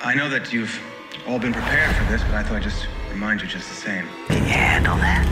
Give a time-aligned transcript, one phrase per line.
[0.00, 0.80] I know that you've
[1.26, 4.06] all been prepared for this, but I thought I'd just remind you just the same.
[4.28, 5.26] Can you handle that,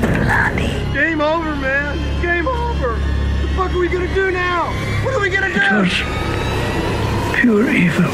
[0.00, 0.66] Blondie?
[0.92, 1.96] Game over, man.
[2.20, 2.94] Game over.
[2.94, 4.66] What the fuck are we gonna do now?
[5.04, 5.60] What are we gonna do?
[5.60, 8.10] It was pure evil.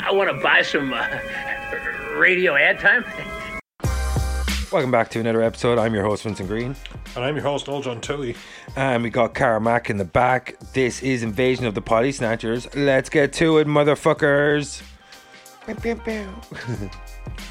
[0.00, 1.06] I want to buy some uh,
[2.16, 3.04] radio ad time.
[4.70, 5.78] Welcome back to another episode.
[5.78, 6.76] I'm your host, Vincent Green.
[7.16, 8.36] And I'm your host, Old John Tui.
[8.76, 10.56] And we got Cara Mack in the back.
[10.74, 12.72] This is Invasion of the Potty Snatchers.
[12.74, 14.82] Let's get to it, motherfuckers.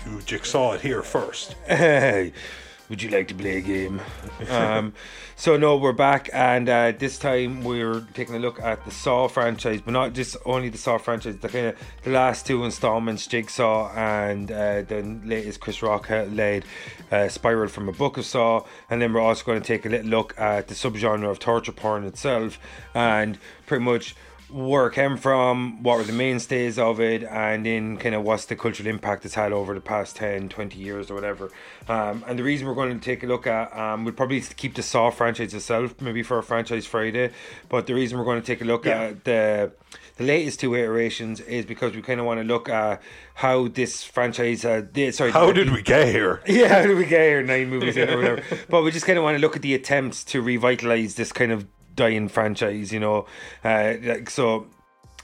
[0.05, 1.53] You jigsaw it here first.
[1.67, 2.33] Hey,
[2.89, 4.01] would you like to play a game?
[4.49, 4.93] um,
[5.35, 9.27] so no, we're back, and uh, this time we're taking a look at the Saw
[9.27, 11.37] franchise, but not just only the Saw franchise.
[11.37, 16.65] The kind of the last two installments, Jigsaw, and uh, the latest Chris Rock led
[17.11, 19.89] uh, Spiral from a Book of Saw, and then we're also going to take a
[19.89, 22.57] little look at the subgenre of torture porn itself,
[22.93, 24.15] and pretty much
[24.49, 28.45] where it came from, what were the mainstays of it, and in kind of what's
[28.45, 31.51] the cultural impact it's had over the past 10, 20 years or whatever.
[31.89, 34.75] Um, and the reason we're going to take a look at, um, we'll probably keep
[34.75, 37.31] the Saw franchise itself, maybe for a franchise Friday,
[37.67, 39.01] but the reason we're going to take a look Yeah.
[39.01, 39.71] at the
[40.17, 43.03] the latest two iterations is because we kind of want to look at
[43.35, 46.41] how this franchise, uh, did, sorry, How did we get here?
[46.47, 47.43] yeah, how did we get here?
[47.43, 48.43] Nine movies in or whatever.
[48.67, 51.51] But we just kind of want to look at the attempts to revitalize this kind
[51.51, 51.67] of
[51.97, 53.25] dying franchise, you know.
[53.65, 54.67] Uh, like so,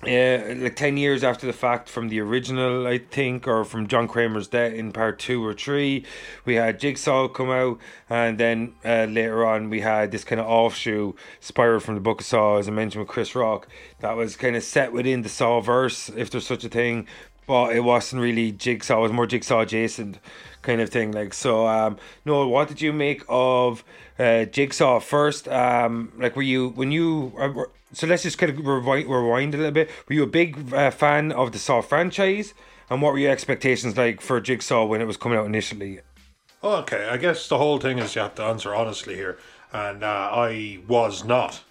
[0.06, 4.10] yeah, like ten years after the fact from the original, I think, or from John
[4.10, 6.06] Kramer's death in part two or three,
[6.44, 7.80] we had Jigsaw come out,
[8.10, 12.20] and then uh, later on we had this kind of offshoot Spiral from the Book
[12.20, 15.30] of Saw, as I mentioned with Chris Rock, that was kind of set within the
[15.30, 17.08] Saw verse, if there's such a thing,
[17.48, 20.20] but it wasn't really Jigsaw; it was more Jigsaw adjacent
[20.64, 21.11] kind of thing.
[21.11, 23.83] Like so, um, Noel, what did you make of
[24.17, 25.47] uh, Jigsaw first?
[25.47, 29.58] Um, like, were you when you uh, so let's just kind of rewind, rewind a
[29.58, 29.89] little bit.
[30.09, 32.53] Were you a big uh, fan of the Saw franchise,
[32.89, 35.99] and what were your expectations like for Jigsaw when it was coming out initially?
[36.64, 39.38] Okay, I guess the whole thing is you have to answer honestly here.
[39.71, 41.61] And uh, I was not.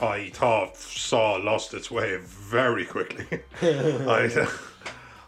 [0.00, 3.26] I thought Saw lost its way very quickly.
[3.62, 4.48] I,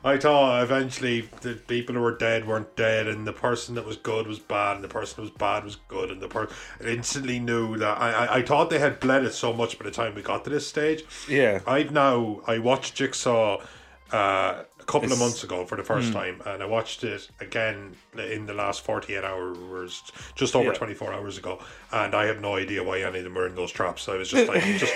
[0.05, 3.97] I thought eventually the people who were dead weren't dead, and the person that was
[3.97, 6.55] good was bad, and the person who was bad was good, and the person
[6.85, 7.99] instantly knew that.
[8.01, 10.43] I, I, I thought they had bled it so much by the time we got
[10.45, 11.05] to this stage.
[11.29, 11.61] Yeah.
[11.67, 13.61] I've now I watched Jigsaw
[14.13, 16.15] uh, a couple It's- of months ago for the first Hmm.
[16.15, 20.03] time, and I watched it again in the last forty eight hours,
[20.35, 20.79] just over Yeah.
[20.79, 21.61] twenty four hours ago,
[21.93, 24.09] and I have no idea why any of them were in those traps.
[24.09, 24.93] I was just like, just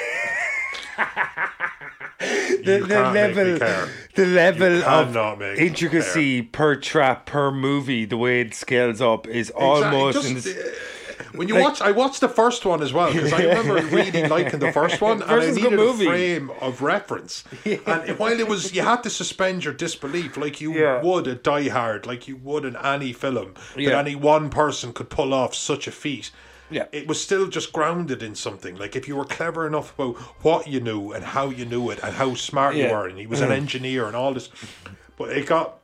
[2.18, 3.88] the, You the can't make me level, care.
[4.14, 8.54] the level You of cannot make me intricacy per trap per movie, the way it
[8.54, 10.46] scales up is Exactly, almost just, in this.
[10.56, 10.72] uh,
[11.32, 14.26] when you like- watch, I watched the first one as well because I remember really
[14.28, 17.44] liking the first one, and First I one's a good needed a frame of reference.
[17.64, 21.02] And while it was, you had to suspend your disbelief, like you Yeah.
[21.02, 23.90] would a Die Hard, like you would in any film Yeah.
[23.90, 26.30] that any one person could pull off such a feat.
[26.70, 26.86] Yeah.
[26.92, 28.76] It was still just grounded in something.
[28.76, 32.00] Like if you were clever enough about what you knew and how you knew it
[32.02, 34.50] and how smart you were, and he was an engineer and all this,
[35.16, 35.78] but it got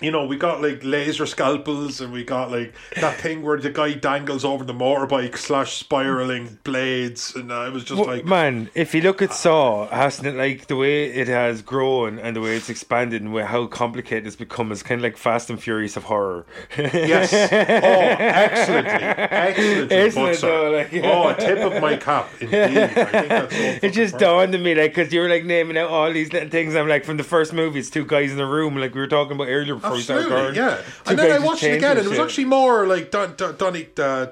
[0.00, 3.70] you know, we got like laser scalpels and we got like that thing where the
[3.70, 8.24] guy dangles over the motorbike slash spiraling blades and uh, it was just Well, like
[8.24, 12.34] man, if you look at Saw, hasn't it like the way it has grown and
[12.34, 15.62] the way it's expanded and how complicated it's become is kind of like Fast and
[15.62, 16.44] Furious of horror.
[16.76, 22.56] yes, oh, excellently, excellently, Isn't it though, like- oh, a tip of my cap, indeed.
[22.58, 23.54] I think that's
[23.84, 26.48] it just dawned on me like because you were like naming out all these little
[26.48, 26.74] things.
[26.74, 29.06] I'm like from the first movie, it's two guys in a room, like we were
[29.06, 30.76] talking about earlier before we started Absolutely, yeah.
[30.76, 33.56] Two And then I watched it again, and it was actually more like Don, Don,
[33.56, 34.26] Donny, uh,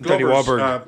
[0.00, 0.60] Glover's, Wahlberg.
[0.60, 0.84] uh,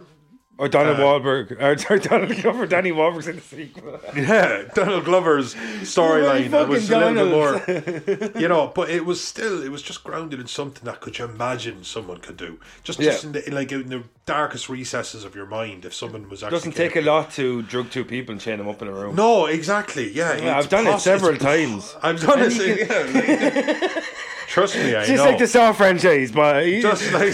[0.56, 4.00] or Donald uh, Wahlberg, or sorry, Donald Glover, Danny Wahlberg's in the sequel.
[4.14, 9.62] Yeah, Donald Glover's storyline was a little bit more, you know, but it was still
[9.62, 13.10] it was just grounded in something that could you imagine someone could do, just Yeah.
[13.10, 15.84] just in, the, like in the darkest recesses of your mind.
[15.84, 18.58] If someone was actually It Doesn't take a lot to drug two people and chain
[18.58, 19.16] them up in a room.
[19.16, 20.10] No, exactly.
[20.12, 21.96] Yeah, Yeah, I've done it several times.
[22.02, 22.52] I've done it.
[22.88, 24.04] yeah, like-
[24.46, 25.24] trust me, I just know.
[25.30, 27.32] like the Saw franchise, but just like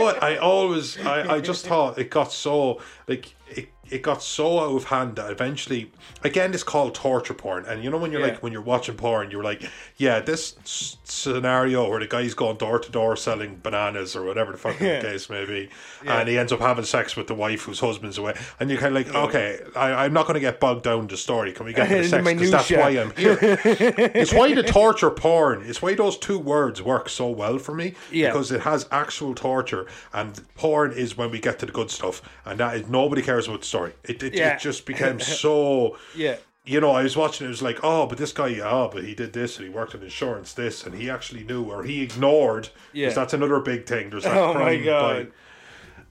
[0.00, 4.58] but I always I, I just thought it got so like it, it got so
[4.60, 5.90] out of hand that eventually
[6.22, 8.28] again it's called torture porn and you know when you're Yeah.
[8.28, 9.62] like when you're watching porn you're like
[9.96, 14.52] yeah this s- scenario where the guy's going door to door selling bananas or whatever
[14.52, 15.00] the fucking Yeah.
[15.00, 15.68] case may be
[16.06, 18.96] and he ends up having sex with the wife whose husband's away and you're kind
[18.96, 21.72] of like okay I, I'm not going to get bogged down the story can we
[21.72, 25.94] get to sex because that's why I'm here it's why the torture porn it's why
[25.94, 28.28] those two words work so well for me Yeah.
[28.28, 32.22] because it has actual torture and porn is when we get to the good stuff
[32.44, 33.79] and that is nobody cares cares about the story.
[33.86, 34.54] It it, Yeah.
[34.54, 35.96] it just became so.
[36.16, 36.36] Yeah.
[36.64, 37.48] You know, I was watching it.
[37.48, 39.94] It was like, oh, but this guy, oh, but he did this and he worked
[39.94, 42.68] in insurance, this, and he actually knew, or he ignored.
[42.92, 43.08] Yeah.
[43.10, 44.10] that's another big thing.
[44.10, 45.32] There's that Oh my God.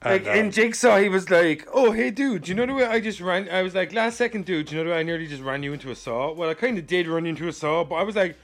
[0.02, 2.66] by- Like and, in um, Jigsaw, he was like, "Oh, hey, dude, do you know
[2.66, 4.98] the way I just ran?" I was like, "Last second, dude, you know the way
[4.98, 7.46] I nearly just ran you into a saw?" Well, I kind of did run into
[7.48, 8.36] a saw, but I was like,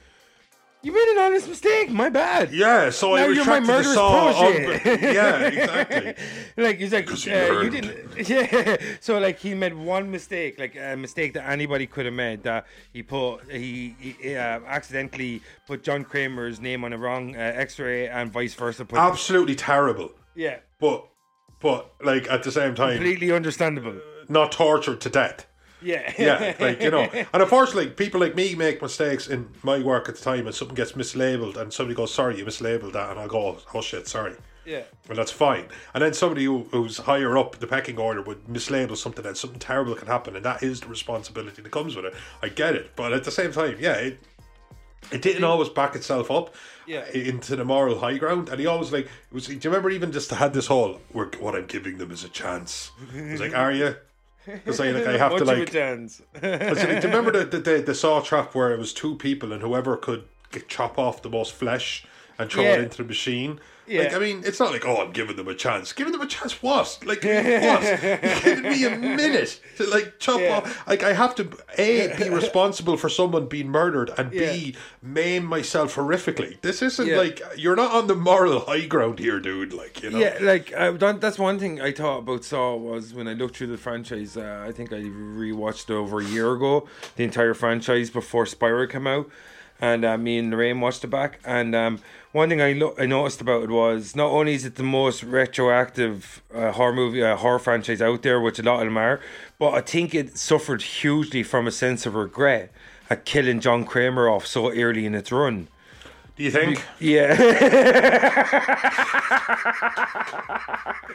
[0.83, 1.89] "You made an honest mistake.
[1.89, 4.31] My bad." yeah, so I Now you're my the murderous saw.
[4.33, 4.79] protege.
[4.79, 6.15] unbe- yeah, exactly.
[6.57, 7.97] like he's like, he uh, you didn't.
[8.29, 8.77] Yeah.
[8.99, 12.43] So like he made one mistake, like a mistake that anybody could have made.
[12.43, 17.39] That he put he, he uh, accidentally put John Kramer's name on a wrong uh,
[17.39, 18.85] X-ray and vice versa.
[18.85, 20.11] Put, Absolutely terrible.
[20.35, 21.05] yeah, But,
[21.59, 23.99] but like at the same time, completely understandable.
[24.29, 25.45] not tortured to death.
[25.81, 26.11] Yeah.
[26.17, 27.01] Yeah, like you know,
[27.33, 30.75] and unfortunately, people like me make mistakes in my work at the time, and something
[30.75, 34.33] gets mislabeled, and somebody goes, "Sorry, you mislabeled that," and I go, "Oh shit, sorry."
[34.65, 34.81] yeah.
[35.07, 35.65] Well, that's fine.
[35.93, 39.59] And then somebody who, who's higher up the pecking order would mislabel something, and something
[39.59, 42.15] terrible can happen, and that is the responsibility that comes with it.
[42.41, 44.19] I get it, but at the same time, yeah, it
[45.11, 46.53] it didn't always back itself up
[46.85, 47.07] Yeah.
[47.13, 48.49] into the moral high ground.
[48.49, 51.65] And he always like, was, do you remember even just had this whole, what I'm
[51.67, 52.91] giving them is a chance.
[53.15, 53.95] Was like, are you?
[54.47, 56.21] Because I, like, I have to like, chance.
[56.41, 59.15] I was like, do you remember the, the, the, saw trap where it was two
[59.15, 62.05] people and whoever could get, chop off the most flesh
[62.39, 62.73] and throw Yeah.
[62.75, 63.59] it into the machine?
[63.89, 64.01] Yeah.
[64.03, 65.93] Like, I mean, it's not like, oh, I'm giving them a chance.
[65.93, 66.99] Giving them a chance what?
[67.05, 68.03] Like, what?
[68.03, 70.57] You're giving me a minute to, like, chop Yeah.
[70.57, 70.87] off.
[70.87, 71.47] Like, I have to,
[71.77, 76.59] A, be responsible for someone being murdered, and B, maim myself horrifically.
[76.61, 79.71] This isn't like, you're not on the moral high ground here, dude.
[79.71, 80.17] Like, you know?
[80.19, 83.55] Yeah, like uh, that, that's one thing I thought about Saw was when I looked
[83.55, 84.35] through the franchise.
[84.35, 89.07] Uh, I think I rewatched over a year ago, the entire franchise before Spiral came
[89.07, 89.29] out,
[89.79, 91.39] and uh, me and Lorraine watched it back.
[91.45, 91.99] And um,
[92.37, 95.23] one thing I lo- I noticed about it was not only is it the most
[95.23, 99.19] retroactive uh, horror movie uh, horror franchise out there, which a lot of them are,
[99.57, 102.71] but I think it suffered hugely from a sense of regret
[103.09, 105.67] at killing John Kramer off so early in its run.
[106.37, 106.83] Do you think?
[106.99, 107.31] Yeah.
[107.31, 107.39] um,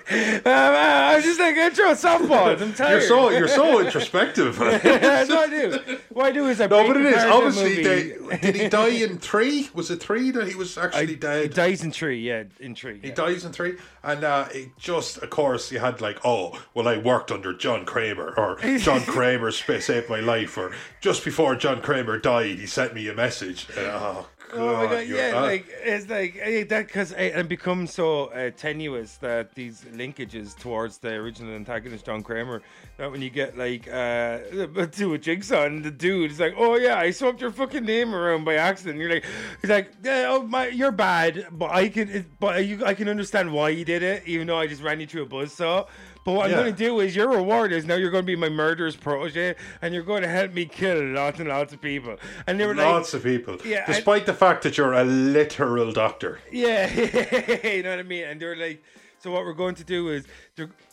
[0.45, 2.61] I was just like, I throw softballs.
[2.61, 2.91] I'm tired.
[2.91, 4.59] You're so, you're so introspective.
[4.59, 5.99] That's what I do.
[6.11, 7.85] What I do is I No, but it is obviously.
[7.85, 9.71] They, did he die in three?
[9.75, 11.55] Was it three that he was actually He dead?
[11.55, 12.99] dies in three, yeah, in three.
[13.01, 13.15] He yeah.
[13.15, 16.97] dies in three, and uh, it just, of course, you had like, oh, well, I
[16.97, 22.19] worked under John Kramer, or John Kramer saved my life, or just before John Kramer
[22.19, 23.69] died, he sent me a message.
[23.77, 25.07] And, oh, Oh my god!
[25.07, 30.59] Yeah, like it's like eh, that because it becomes so uh, tenuous that these linkages
[30.59, 32.63] towards the original antagonist John Kramer
[33.11, 34.39] when you get like uh
[34.93, 38.15] to a jigsaw and the dude is like, oh yeah, I swapped your fucking name
[38.15, 38.99] around by accident.
[38.99, 39.25] You're like,
[39.61, 43.09] he's like, yeah, oh my, you're bad, but I can, it, but you, I can
[43.09, 45.87] understand why you did it, even though I just ran you through a buzzsaw.
[46.25, 46.59] But what Yeah.
[46.59, 48.95] I'm going to do is your reward is now you're going to be my murderous
[48.95, 52.17] protege and you're going to help me kill lots and lots of people.
[52.47, 55.03] And they were like, Lots of people, Yeah, I- despite the fact that you're a
[55.05, 56.39] literal doctor.
[56.53, 56.87] yeah,
[57.67, 58.25] you know what I mean?
[58.25, 58.85] And they're like,
[59.19, 60.25] so what we're going to do is,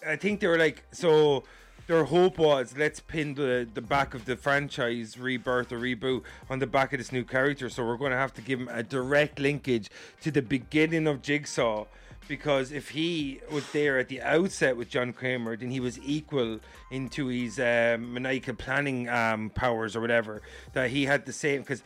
[0.08, 1.44] I think they were like, so
[1.90, 6.60] their hope was let's pin the, the back of the franchise rebirth or reboot on
[6.60, 7.68] the back of this new character.
[7.68, 9.90] So we're going to have to give him a direct linkage
[10.22, 11.86] to the beginning of Jigsaw.
[12.28, 16.60] Because if he was there at the outset with John Kramer, then he was equal
[16.92, 20.44] into his um, maniacal planning um, powers or whatever.
[20.74, 21.82] That he had the same because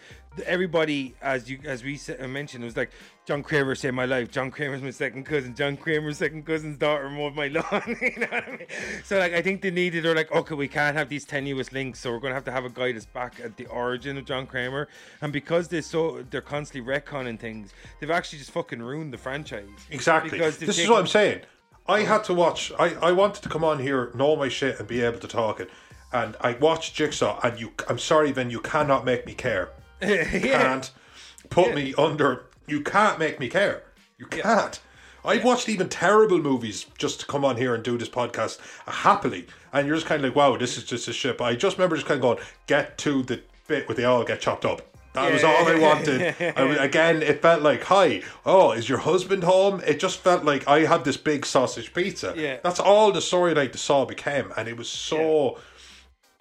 [0.46, 2.92] everybody, as you as we sa- uh, mentioned, it was like
[3.26, 4.32] John Kramer saved my life.
[4.32, 5.56] John Kramer's my second cousin.
[5.56, 7.64] John Kramer's second cousin's daughter mowed my lawn.
[8.02, 8.68] you know what I mean?
[9.04, 10.04] So like, I think they needed.
[10.04, 12.66] They're like, okay, we can't have these tenuous links, so we're gonna have to have
[12.66, 14.88] a guy that's back at the origin of John Kramer.
[15.22, 19.68] And because they're so they're constantly retconning things, they've actually just fucking ruined the franchise.
[19.92, 20.32] Exactly.
[20.32, 21.42] Because This is what I'm saying.
[21.88, 22.72] I had to watch.
[22.80, 25.60] I, I wanted to come on here, know my shit, and be able to talk
[25.60, 25.70] it.
[26.14, 27.72] And I watched Jigsaw, and you.
[27.90, 28.50] I'm sorry, Vin.
[28.50, 29.70] You cannot make me care.
[30.34, 30.40] yeah.
[30.40, 30.92] Can't
[31.50, 32.46] put me under.
[32.68, 33.84] You can't make me care.
[34.18, 34.80] You can't.
[35.26, 39.48] I've watched even terrible movies just to come on here and do this podcast happily,
[39.72, 41.96] and you're just kind of like, "Wow, this is just a ship." I just remember
[41.96, 44.82] just kind of going, "Get to the bit where they all get chopped up."
[45.14, 46.36] That was all I wanted.
[46.42, 50.68] I, again, it felt like, "Hi, oh, is your husband home?" It just felt like
[50.68, 52.34] I had this big sausage pizza.
[52.36, 52.58] Yeah.
[52.64, 55.58] that's all the storyline the Saw became, and it was so.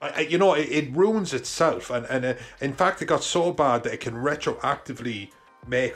[0.03, 3.53] I, you know, it, it ruins itself, and and uh, in fact, it got so
[3.53, 5.31] bad that it can retroactively
[5.67, 5.95] make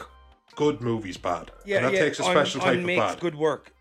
[0.54, 1.50] good movies bad.
[1.64, 3.20] Yeah, and that yeah, takes a special type of unmakes bad.
[3.20, 3.72] good work.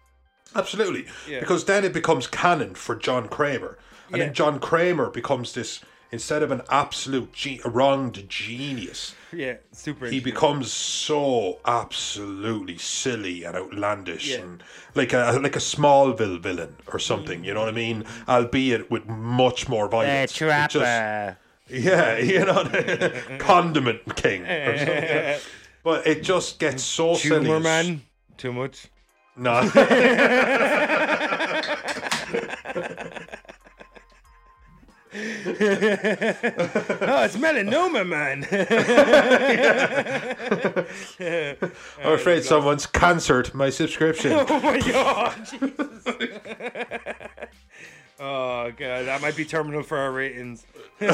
[0.55, 1.39] Absolutely, Yeah.
[1.41, 3.77] because then it becomes canon for John Kramer,
[4.10, 4.25] and Yeah.
[4.25, 10.05] then John Kramer becomes this instead of an absolute ge- wronged genius, Yeah, super.
[10.07, 14.38] he becomes so absolutely silly and outlandish Yeah.
[14.41, 17.43] and like a like a Smallville villain or something.
[17.43, 18.05] You know what I mean?
[18.27, 20.31] Albeit with much more violence.
[20.33, 20.74] Just-
[21.67, 22.63] yeah, you know,
[23.39, 25.39] condiment king or something.
[25.83, 27.59] But it just gets so silly.
[27.59, 28.01] Man.
[28.38, 28.88] Too much.
[29.38, 29.62] No.
[37.07, 38.43] Oh, it's melanoma, man.
[42.03, 44.34] I'm afraid someone's cancelled my subscription.
[44.50, 45.38] oh my god.
[45.45, 46.03] Jesus.
[48.19, 50.65] oh god, that might be terminal for our ratings.
[51.00, 51.07] they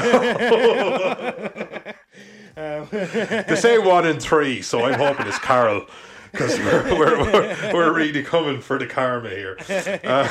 [3.55, 5.85] say one in three, so I'm hoping it's Carol.
[6.31, 9.57] Because we're, we're, we're, we're really coming for the karma here.
[10.03, 10.27] Uh,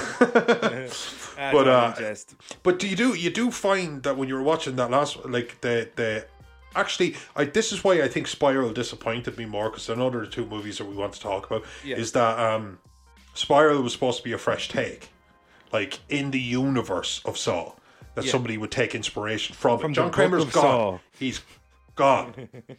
[1.40, 2.34] That's But, uh, in jest.
[2.62, 5.58] But do you do you do find that when you were watching that last like
[5.62, 6.26] the the
[6.76, 10.76] actually I this is why I think Spiral disappointed me more because another two movies
[10.78, 11.96] that we want to talk about Yeah.
[11.96, 12.78] is that um
[13.32, 15.08] Spiral was supposed to be a fresh take
[15.72, 17.72] like in the universe of Saw
[18.16, 18.32] that Yeah.
[18.32, 20.98] somebody would take inspiration from, From John book Kramer's of gone Saw.
[21.18, 21.40] he's
[21.96, 22.34] gone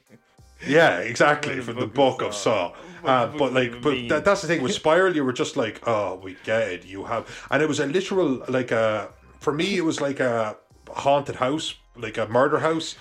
[0.68, 2.74] yeah exactly from the book book of of Saw.
[3.04, 4.08] Saw uh, but like but mean?
[4.10, 7.06] that, that's the thing with Spiral you were just like oh we get it you
[7.06, 10.58] have and it was a literal like a for me it was like a
[10.90, 12.96] haunted house like a murder house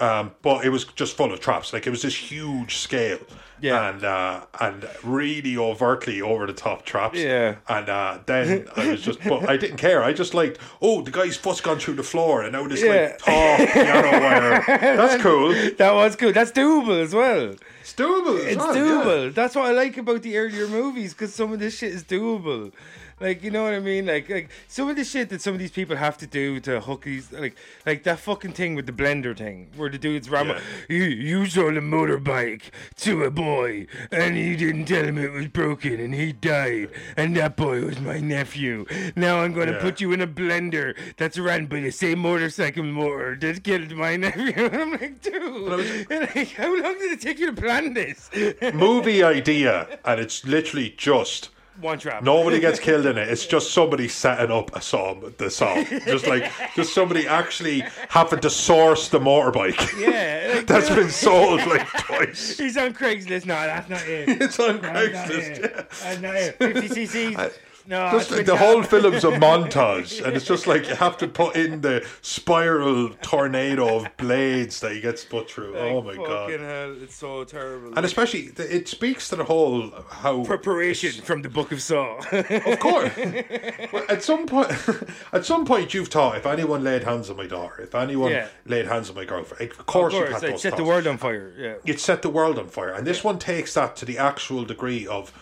[0.00, 3.18] um, but it was just full of traps like it was this huge scale
[3.60, 3.88] Yeah.
[3.90, 7.56] and uh, and really overtly over the top traps Yeah.
[7.68, 11.10] and uh, then I was just but I didn't care I just liked oh the
[11.10, 12.90] guy's foot's gone through the floor and now this Yeah.
[12.92, 14.64] like tall piano wire
[14.96, 16.34] that's cool That was good.
[16.34, 17.54] That's doable as well.
[17.80, 18.82] it's doable as It's well, yeah.
[18.82, 19.34] doable.
[19.34, 22.72] That's what I like about the earlier movies because some of this shit is doable.
[23.18, 24.04] Like you know what I mean?
[24.06, 26.80] Like like some of the shit that some of these people have to do to
[26.80, 27.56] hook these like
[27.86, 30.60] like that fucking thing with the blender thing where the dude's ram Yeah.
[30.90, 32.64] you you sold a motorbike
[32.96, 37.34] to a boy and you didn't tell him it was broken and he died and
[37.38, 38.84] that boy was my nephew.
[39.16, 39.80] Now I'm gonna Yeah.
[39.80, 44.16] put you in a blender that's run by the same motorcycle motor that killed my
[44.16, 44.52] nephew.
[44.56, 48.28] And I'm like, dude, like, how long did it take you to plan this?
[48.74, 51.48] movie idea and it's literally just
[51.80, 52.22] One trap.
[52.22, 53.28] Nobody gets killed in it.
[53.28, 55.84] It's just somebody setting up a song, the song.
[56.06, 59.76] Just like just somebody actually having to source the motorbike.
[60.06, 62.58] Yeah, like, That's been sold like twice.
[62.58, 63.46] He's on Craigslist.
[63.46, 64.40] No, that's not it.
[64.42, 65.58] It's on That's not Craigslist.
[65.58, 65.60] it.
[65.62, 65.82] Yeah.
[66.02, 66.56] That's not it.
[66.58, 67.58] 50 cc's.
[67.88, 68.58] No, Just the tap.
[68.58, 73.10] whole film's a montage, and it's just like you have to put in the spiral
[73.22, 75.72] tornado of blades that he gets put through.
[75.74, 76.60] Like, oh my fucking god!
[76.60, 77.92] hell, it's so terrible.
[77.96, 82.18] And especially, it speaks to the whole how preparation from the Book of Saw.
[82.32, 83.12] Of course.
[83.92, 84.72] well, at some point,
[85.32, 88.48] at some point, you've thought if anyone laid hands on my daughter, if anyone Yeah.
[88.64, 90.84] laid hands on my girlfriend, of of course, you've course, had it those set the
[90.84, 91.52] world on fire.
[91.56, 91.74] Yeah.
[91.84, 95.06] You'd set the world on fire, and this one takes that to the actual degree
[95.06, 95.32] of.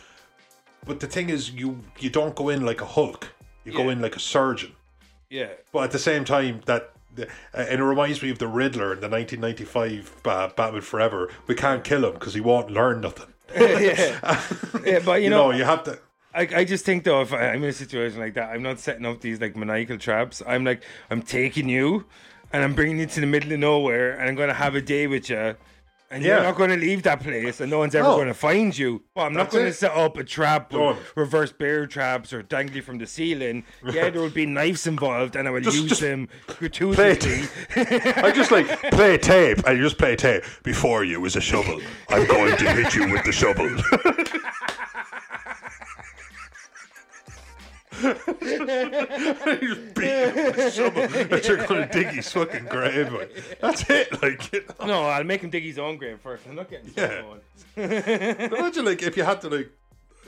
[0.84, 3.32] But the thing is, you you don't go in like a Hulk.
[3.64, 4.72] You go in like a surgeon.
[5.30, 5.48] Yeah.
[5.72, 6.90] But at the same time, that.
[7.16, 7.26] Uh,
[7.56, 11.30] and it reminds me of the Riddler in the 1995 uh, Batman Forever.
[11.46, 13.32] We can't kill him because he won't learn nothing.
[13.56, 14.42] yeah.
[14.84, 16.00] yeah, but you, You know, know, you have to.
[16.34, 18.80] I, I just think though, if I, I'm in a situation like that, I'm not
[18.80, 20.42] setting up these like maniacal traps.
[20.44, 22.04] I'm like, I'm taking you,
[22.52, 25.06] and I'm bringing you to the middle of nowhere, and I'm gonna have a day
[25.06, 25.54] with you,
[26.14, 26.34] and Yeah.
[26.36, 28.16] you're not gonna leave that place, and no one's ever No.
[28.16, 29.02] gonna find you.
[29.14, 32.82] Well, I'm not That's gonna set up a trap with reverse bear traps or dangly
[32.82, 33.64] from the ceiling.
[33.84, 37.48] Yeah, there would be knives involved, and I would Just- use just them gratuitously.
[37.76, 40.44] I just like play tape, and you just play tape.
[40.62, 41.80] Before you is a shovel.
[42.08, 43.68] I'm going to hit you with the shovel.
[48.02, 53.60] you just beat him with shovel that you're going to dig his fucking grave with.
[53.60, 54.22] That's it.
[54.22, 54.86] Like, you know.
[54.86, 56.46] no, I'll make him dig his own grave first.
[56.48, 57.22] I'm not getting Yeah.
[57.76, 59.70] imagine like if you had to like.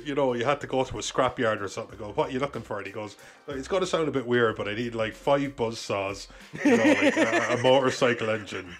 [0.05, 1.99] You know, you had to go to a scrapyard or something.
[1.99, 2.77] Go, what are you looking for?
[2.77, 5.15] And he goes, "Look, "It's going to sound a bit weird, but I need like
[5.15, 6.29] five buzz saws,
[6.65, 8.77] you know, like a, a motorcycle engine."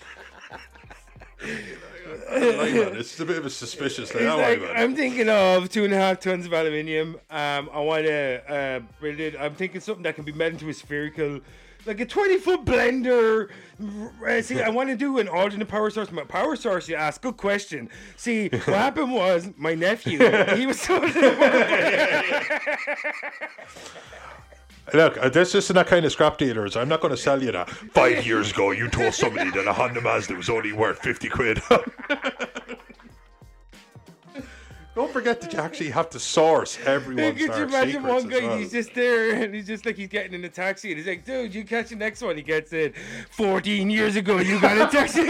[1.41, 2.97] I don't like that.
[2.97, 4.27] It's a bit of a suspicious thing.
[4.27, 7.17] Like, I'm thinking of two and a half tons of aluminium.
[7.31, 9.35] Um, I want to uh, build it.
[9.39, 11.41] I'm thinking something that can be made into a spherical,
[11.85, 13.51] like a 20 foot blender.
[14.27, 16.11] Uh, see, I want to do an alternate power source.
[16.11, 17.21] My power source, you ask.
[17.21, 17.89] Good question.
[18.17, 20.19] See, what happened was my nephew.
[20.55, 21.01] He was so.
[24.95, 26.77] Look, uh, this isn't that kind of scrap dealers.
[26.77, 27.69] I'm not going to sell you that.
[27.69, 31.61] Five years ago, you told somebody that a Honda Mazda was only worth 50 quid.
[34.95, 38.47] Don't forget that you actually have to source everyone's Could you imagine one guy?
[38.47, 38.57] well.
[38.57, 41.23] He's just there, and he's just like he's getting in a taxi, and he's like,
[41.23, 42.95] "Dude, you catch the next one." He gets in.
[43.31, 45.21] Fourteen years ago, you got a taxi.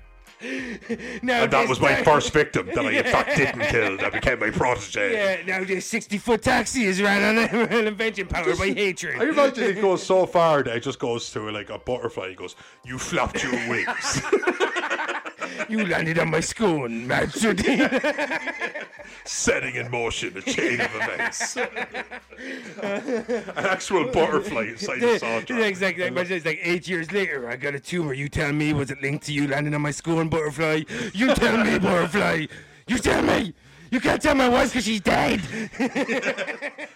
[1.22, 3.96] now and that was my first victim that I in fact didn't kill.
[3.98, 5.12] That became my protege.
[5.12, 9.20] Yeah, now this sixty-foot taxi is ran on an invention powered by hatred.
[9.20, 12.30] I imagine it goes so far that it just goes to like a butterfly.
[12.30, 14.22] He goes, "You flapped your wings."
[15.68, 17.78] You landed on my schoon, Matsudi.
[19.24, 21.56] setting in motion a chain of events.
[21.56, 21.68] An
[23.56, 26.06] actual butterfly inside the exactly.
[26.06, 27.48] Imagine it's like eight years later.
[27.48, 28.12] I got a tumor.
[28.12, 30.82] You tell me, was it linked to you landing on my school and butterfly?
[31.12, 32.46] You tell me, butterfly.
[32.86, 33.54] You tell me.
[33.90, 35.42] You can't tell my wife because she's dead.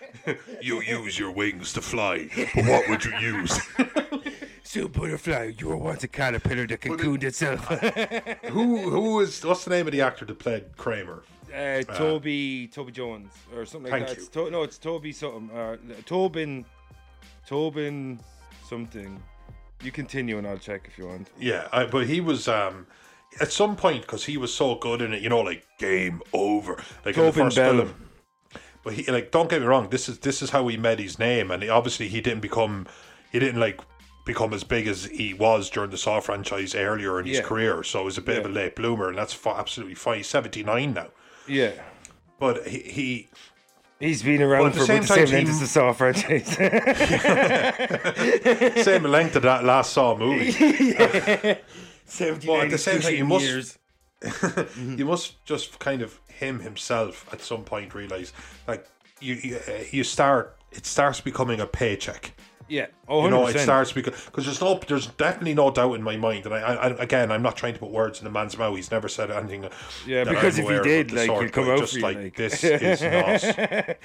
[0.63, 3.61] You use your wings to fly, but what would you use?
[4.67, 7.65] So, butterfly, you were once a caterpillar that cocooned itself.
[8.51, 11.23] who who is what's the name of the actor that played Kramer?
[11.55, 14.19] uh, Toby, Toby Jones, or something like that.
[14.19, 15.57] It's to- no, it's Toby something.
[15.57, 16.65] Uh, Tobin,
[17.47, 18.19] Tobin,
[18.67, 19.23] something.
[19.83, 21.29] You continue, and I'll check if you want.
[21.39, 22.87] Yeah, I, but he was um
[23.41, 26.83] at some point because he was so good in it, you know, like game over,
[27.05, 27.95] like in the Tobin first film.
[28.83, 31.19] But he like don't get me wrong, this is this is how he made his
[31.19, 32.87] name, and he, obviously he didn't become
[33.31, 33.81] he didn't like
[34.25, 37.43] become as big as he was during the Saw franchise earlier in his Yeah.
[37.45, 40.19] career, so was a bit of a late bloomer, and that's absolutely fine.
[40.19, 41.09] He's seventy nine now,
[41.47, 41.73] Yeah.
[42.39, 43.29] but he, he
[44.01, 46.49] He's been around at the for same about the same length as the Saw franchise.
[48.85, 50.53] same length of that last Saw movie.
[52.07, 52.07] 79
[52.49, 53.79] Well, at the same time, you must- years.
[54.97, 58.33] you must just kind of him himself at some point realize
[58.67, 58.87] like
[59.21, 62.33] you you, uh, you start it starts becoming a paycheck.
[62.69, 62.87] Yeah.
[63.07, 63.55] Oh, You know, 100%.
[63.55, 66.59] it starts because because there's no there's definitely no doubt in my mind, and I,
[66.61, 68.75] I again I'm not trying to put words in the man's mouth.
[68.77, 69.69] He's never said anything.
[70.07, 72.37] Yeah, because I'm if he did, like, sort, he'd come out just like, like.
[72.37, 73.97] this is not.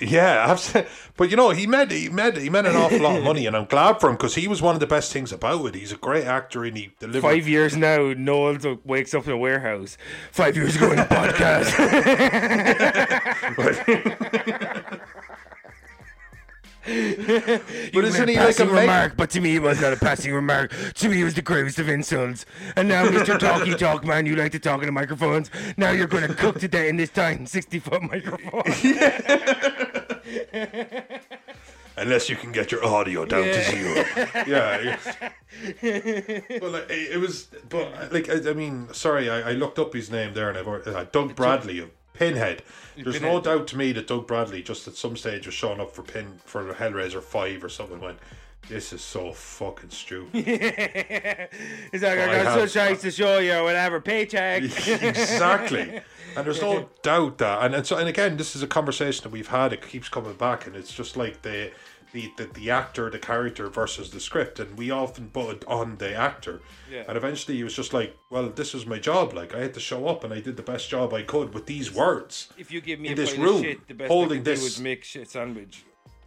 [0.00, 0.90] Yeah, absolutely.
[1.18, 3.54] But you know, he made he made he made an awful lot of money, and
[3.54, 5.74] I'm glad for him because he was one of the best things about it.
[5.74, 7.20] He's a great actor, and he delivered.
[7.20, 9.98] Five years now, Noel wakes up in a warehouse.
[10.30, 11.76] Five years ago in a podcast.
[16.84, 19.16] but isn't he like a passing meg- remark?
[19.16, 20.72] But to me, it was not a passing remark.
[20.94, 22.44] To me, it was the gravest of insults.
[22.74, 23.38] And now, Mr.
[23.38, 25.48] Talky Talk Man, you like to talk into microphones.
[25.76, 28.62] Now you're going to cook to death in this tiny 60 foot microphone.
[31.96, 34.04] unless you can get your audio down to zero.
[34.46, 34.96] yeah.
[36.60, 39.94] Well, like, it it was, but like I, I mean, sorry, I, I looked up
[39.94, 41.90] his name there, and I've already, uh, Doug Bradley of
[42.22, 42.62] Pinhead.
[42.96, 45.94] There's no doubt to me that Doug Bradley just at some stage was showing up
[45.94, 48.00] for Pin for Hellraiser Five or something.
[48.00, 48.18] Went,
[48.68, 50.32] this is so fucking stupid.
[51.92, 54.00] He's like, I I got such eyes to show you, or whatever.
[54.00, 54.62] Paycheck.
[54.86, 56.00] exactly.
[56.36, 59.30] And there's no doubt that, and and so, and again, this is a conversation that
[59.30, 59.72] we've had.
[59.72, 61.72] It keeps coming back, and it's just like the.
[62.12, 65.96] The, the, the actor, the character versus the script, and we often put it on
[65.96, 66.60] the actor.
[66.90, 67.04] Yeah.
[67.08, 69.32] And eventually, he was just like, "Well, this was my job.
[69.32, 71.64] Like, I had to show up, and I did the best job I could with
[71.64, 74.42] these words." If you give me In a this room, of shit, the best holding
[74.42, 75.84] this- make shit sandwich.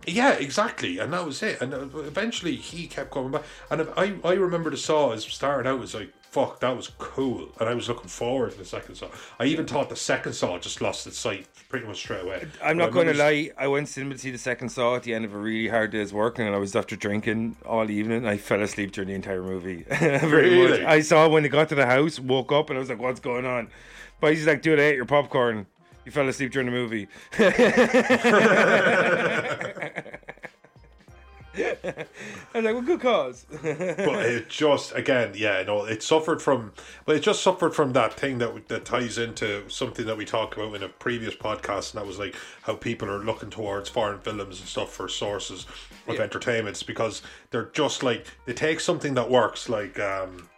[0.08, 1.62] Yeah, exactly, and that was it.
[1.62, 3.44] And uh, eventually, he kept coming back.
[3.72, 7.48] And I, I remember the saw as started out was like, "Fuck, that was cool,"
[7.62, 9.08] and I was looking forward to the second saw.
[9.40, 12.46] I even thought the second saw just lost its sight pretty much straight away.
[12.62, 13.52] I'm not going to lie.
[13.58, 16.12] I went to see the second Saw at the end of a really hard day's
[16.12, 18.28] working, and I was after drinking all evening.
[18.28, 19.84] I fell asleep during the entire movie.
[19.90, 20.82] Very Really?
[20.82, 20.82] much.
[20.82, 23.22] I saw when they got to the house, woke up, and I was like, "What's
[23.22, 23.70] going on?"
[24.20, 25.68] But he's like, "Dude, I ate your popcorn.
[26.06, 27.08] You fell asleep during the movie."
[31.58, 32.06] I
[32.54, 36.74] was like, "Well, good cause." but it just again, yeah, no, it suffered from,
[37.06, 40.56] but it just suffered from that thing that that ties into something that we talked
[40.56, 44.20] about in a previous podcast, and that was like how people are looking towards foreign
[44.20, 45.66] films and stuff for sources
[46.08, 46.22] of Yeah.
[46.22, 50.50] entertainments because they're just like they take something that works, like um,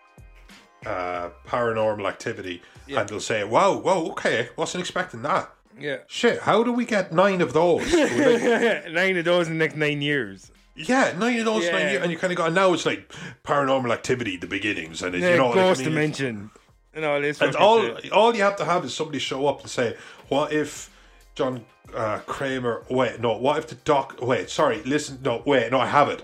[0.85, 6.63] uh, paranormal activity, and they'll say, "Wow, whoa, okay, wasn't expecting that." yeah, Shit, how
[6.63, 7.93] do we get nine of those?
[7.93, 10.51] Nine of those in the next nine years.
[10.77, 11.71] Yeah, nine of those, Yeah.
[11.71, 12.45] nine, and you kind of go.
[12.45, 13.11] And now it's like
[13.43, 16.51] paranormal activity, the beginnings, and it, Yeah, you know, like, I Ghost mean, Dimension.
[16.93, 17.41] And all this.
[17.41, 18.11] And all shit.
[18.11, 19.95] all you have to have is somebody show up and say,
[20.29, 20.89] "What if
[21.35, 22.83] John uh, Kramer?
[22.89, 23.37] Wait, no.
[23.37, 24.19] What if the doc?
[24.21, 24.81] Wait, sorry.
[24.83, 25.43] Listen, no.
[25.45, 25.79] Wait, no.
[25.79, 26.21] I have it.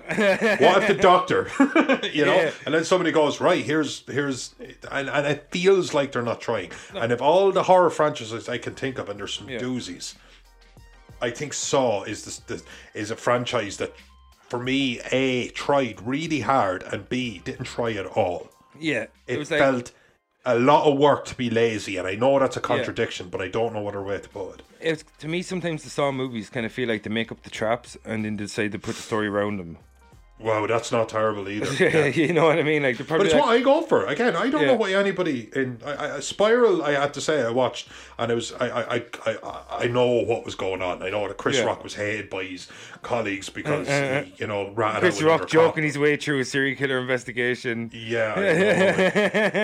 [0.60, 1.50] what if the doctor?
[2.12, 2.36] you know?
[2.36, 2.52] Yeah.
[2.66, 3.64] And then somebody goes, right.
[3.64, 4.56] Here's here's,
[4.92, 6.72] and, and it feels like they're not trying.
[6.96, 10.16] And if all the horror franchises I can think of, and there's some doozies,
[11.22, 12.64] I think Saw is this, this
[12.94, 13.94] is a franchise that.
[14.54, 18.52] For me, A tried really hard, and B didn't try at all.
[18.80, 19.92] Yeah, It, it like felt
[20.46, 23.48] a lot of work to be lazy, and I know that's a contradiction, but I
[23.48, 24.62] don't know what other way to put it.
[24.80, 27.50] It's, to me, sometimes the Saw movies kind of feel like they make up the
[27.50, 29.80] traps and then decide to put the story around them.
[30.40, 31.72] Wow, that's not terrible either.
[31.84, 32.06] Yeah.
[32.08, 32.84] you know what I mean?
[32.84, 34.06] Like they're But probably it's like, what I go for.
[34.08, 34.68] Again, I don't Yeah.
[34.70, 36.84] know why anybody in I, I, Spiral.
[36.84, 39.38] I had to say I watched, and it was I I, I, I
[39.84, 41.02] I know what was going on.
[41.04, 41.66] I know that Chris Yeah.
[41.66, 42.68] Rock was hated by his
[43.04, 46.46] colleagues because uh, he, you know ratted Chris out Rock joking his way through a
[46.46, 47.92] serial killer investigation.
[47.94, 49.64] Yeah, I know.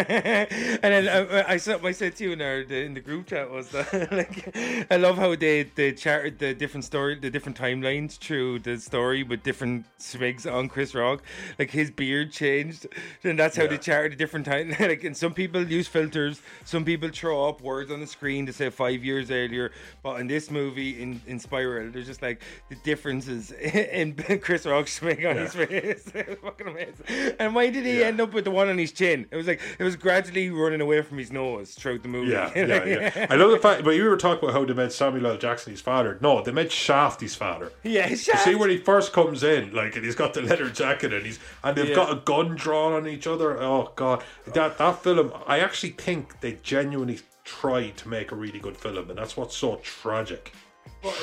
[0.83, 3.27] and then uh, I said, I said to you in, our, the, in the group
[3.27, 4.55] chat was that like
[4.91, 9.23] I love how they they charted the different story, the different timelines through the story
[9.23, 11.23] with different swigs on Chris Rock.
[11.57, 12.85] Like his beard changed,
[13.23, 13.69] and that's how Yeah.
[13.69, 14.69] they charted the different time.
[14.79, 18.53] like, and some people use filters, some people throw up words on the screen to
[18.53, 19.71] say five years earlier.
[20.03, 24.93] But in this movie, in, in Spiral, there's just like the differences in Chris Rock's
[24.93, 26.03] swing on his face.
[26.43, 27.35] fucking amazing.
[27.39, 28.07] And why did he Yeah.
[28.07, 29.25] end up with the one on his chin?
[29.31, 32.31] It was like it was gradually running away from his nose throughout the movie.
[32.31, 33.27] Yeah, yeah, yeah.
[33.29, 35.37] I love the fact, but you were talking about how they made Samuel L.
[35.37, 36.17] Jackson his father.
[36.21, 37.71] No, they made Shaft his father.
[37.83, 38.09] yeah.
[38.09, 41.25] You see when he first comes in, like, and he's got the leather jacket, and
[41.25, 41.95] he's and they've Yeah.
[41.95, 43.59] got a gun drawn on each other.
[43.61, 45.31] Oh god, that that film.
[45.47, 49.55] I actually think they genuinely tried to make a really good film, and that's what's
[49.55, 50.53] so tragic,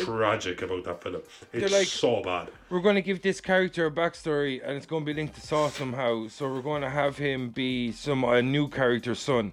[0.01, 1.23] tragic about that film.
[1.53, 2.49] It's like- so bad.
[2.71, 5.41] we're going to give this character a backstory, and it's going to be linked to
[5.41, 6.29] Saw somehow.
[6.29, 9.53] So we're going to have him be some a new character's son.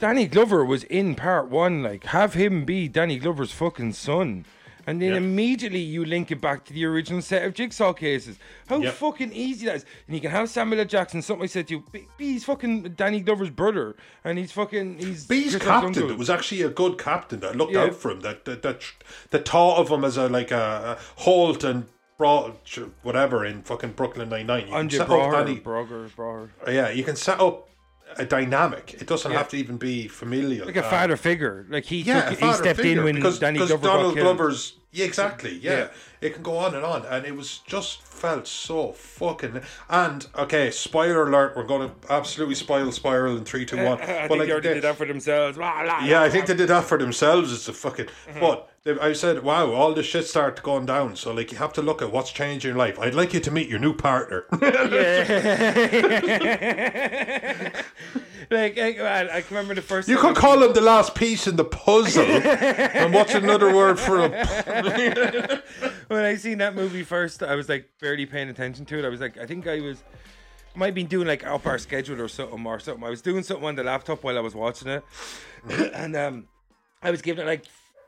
[0.00, 1.82] Danny Glover was in part one.
[1.82, 4.46] Like, have him be Danny Glover's fucking son.
[4.86, 5.16] And then Yeah.
[5.18, 8.38] immediately you link it back to the original set of jigsaw cases.
[8.68, 8.94] How Yep.
[8.94, 9.84] fucking easy that is.
[10.06, 10.86] And you can have Samuel L.
[10.86, 11.84] Jackson, I said to you,
[12.18, 13.94] he's fucking Danny Glover's brother.
[14.24, 14.98] And he's fucking.
[14.98, 17.82] He's Chris captain It was actually a good captain that looked Yeah.
[17.84, 18.20] out for him.
[18.20, 18.82] That that that,
[19.30, 21.86] that thought of him as a like a, a Holt and
[22.18, 22.54] Bro,
[23.02, 24.60] whatever in fucking Brooklyn Nine Nine.
[24.60, 26.50] You can Andre set up Braugher, any- Braugher, Braugher.
[26.68, 27.68] yeah, you can set up
[28.18, 28.94] a dynamic.
[29.00, 29.38] It doesn't Yeah.
[29.38, 30.66] have to even be familial.
[30.66, 31.66] Like a father figure.
[31.68, 34.14] Like he yeah, took, he stepped in when because, Danny because Glover Donald.
[34.16, 35.54] Glover's yeah, exactly.
[35.58, 35.72] Yeah.
[35.72, 35.88] Yeah.
[36.20, 39.60] it can go on and on, and it was just felt so fucking.
[39.88, 44.00] And okay, spoiler alert: we're going to absolutely spoil Spiral in three, two, uh, one.
[44.00, 45.56] Uh, I But, think like, they already they- did that for themselves.
[45.56, 47.52] Blah, blah, yeah, I think they did that for themselves.
[47.52, 48.06] It's a fucking.
[48.06, 48.40] Mm-hmm.
[48.40, 51.16] But they, I said, wow, all this shit started going down.
[51.16, 52.98] So like, you have to look at what's changing your life.
[52.98, 54.44] I'd like you to meet your new partner.
[58.50, 60.08] like, I, I can remember the first.
[60.08, 62.24] you could call him the last piece in the puzzle.
[62.24, 64.32] and what's another word for him?
[66.08, 69.04] when I seen that movie first, I was like barely paying attention to it.
[69.04, 70.02] I was like, I think I was
[70.74, 73.04] might been doing like up our schedule or something or something.
[73.04, 75.04] I was doing something on the laptop while I was watching it,
[75.94, 76.48] and um,
[77.02, 77.64] I was giving it like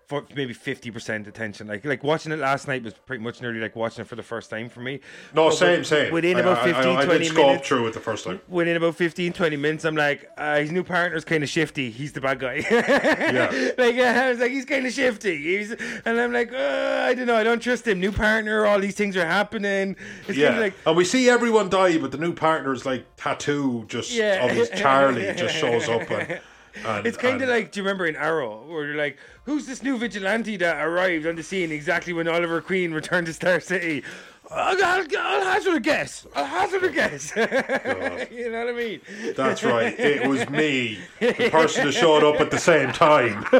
[0.06, 1.66] for maybe fifty percent attention.
[1.66, 4.22] Like like watching it last night was pretty much nearly like watching it for the
[4.22, 5.00] first time for me.
[5.34, 6.12] No, But same, same.
[6.12, 7.68] Within about I, 15, I, I 20 did scope minutes.
[7.68, 8.40] through it the first time.
[8.48, 11.90] Within about 15, 20 minutes, I'm like, uh, his new partner's kind of shifty.
[11.90, 12.64] He's the bad guy.
[12.70, 13.70] Yeah.
[13.78, 15.36] like, uh, I was like, he's kind of shifty.
[15.58, 17.36] He's, and I'm like, uh, I don't know.
[17.36, 18.00] I don't trust him.
[18.00, 18.66] New partner.
[18.66, 19.96] All these things are happening.
[20.28, 24.12] It's Yeah, like, and we see everyone die, but the new partner's like tattoo just
[24.12, 24.44] Yeah.
[24.44, 26.10] of his Charlie just shows up.
[26.10, 26.40] And,
[26.84, 29.82] and it's kind of like, do you remember in Arrow, where you're like, who's this
[29.82, 34.02] new vigilante that arrived on the scene exactly when Oliver Queen returned to Star City?
[34.50, 36.26] I'll, I'll, I'll hazard a guess.
[36.34, 37.34] I'll hazard a guess.
[37.36, 39.00] you know what I mean?
[39.36, 39.98] That's right.
[39.98, 43.44] It was me, the person that showed up at the same time.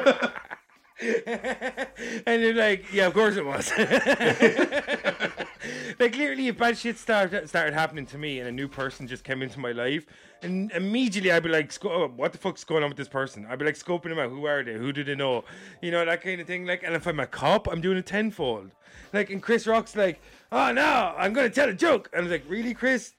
[2.27, 3.73] and you're like, yeah, of course it was.
[5.99, 9.25] Like clearly, if bad shit started started happening to me, and a new person just
[9.25, 10.07] came into my life,
[10.43, 13.47] and immediately I'd be like, "Sco- oh, what the fuck's going on with this person?
[13.49, 14.31] I'd be like scoping them out.
[14.31, 14.75] Who are they?
[14.75, 15.45] Who do they know?
[15.83, 16.67] You know that kind of thing.
[16.67, 18.71] Like, and if I'm a cop, I'm doing a tenfold.
[19.13, 20.21] Like, and Chris Rock's like,
[20.53, 23.15] oh no, I'm gonna tell a joke, and I was like, really, Chris?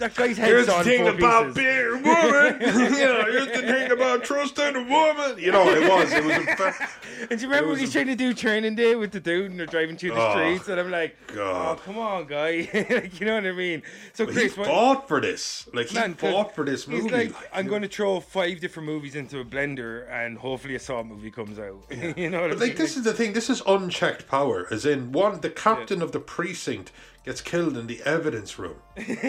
[0.00, 1.56] That guy's head's Here's the on thing four about pieces.
[1.56, 2.60] being a woman.
[2.90, 5.38] you know, here's the thing about trusting a woman.
[5.38, 6.12] You know, it was.
[6.12, 6.88] It was a fa-
[7.30, 9.60] And do you remember when he's trying to do training day with the dude and
[9.60, 10.68] they're driving through the Oh, streets?
[10.68, 11.78] And I'm like, oh, God.
[11.78, 12.68] oh, come on, guy.
[12.90, 13.82] like, you know what I mean?
[14.14, 15.68] So, he Chris, what, fought for this.
[15.74, 17.02] Like he man, 'cause fought for this movie.
[17.02, 20.78] He's like, I'm going to throw five different movies into a blender and hopefully a
[20.80, 21.84] Saw movie comes out.
[22.16, 22.68] you know what I But mean?
[22.70, 23.34] like this is the thing.
[23.34, 24.66] This is unchecked power.
[24.70, 26.90] As in, one the captain of the precinct
[27.24, 28.76] gets killed in the evidence room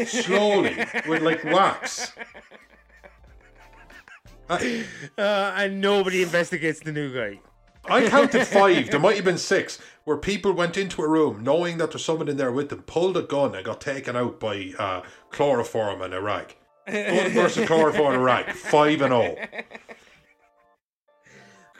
[0.06, 2.14] slowly with like wax.
[4.50, 4.86] I,
[5.18, 7.40] uh, and nobody investigates the new guy.
[7.86, 8.92] I counted five.
[8.92, 12.28] There might have been six where people went into a room knowing that there's someone
[12.28, 15.02] in there with them, pulled a gun, and got taken out by uh,
[15.32, 16.56] chloroform and a rag.
[16.86, 18.52] Gun versus chloroform and a rag.
[18.54, 19.36] Five and all.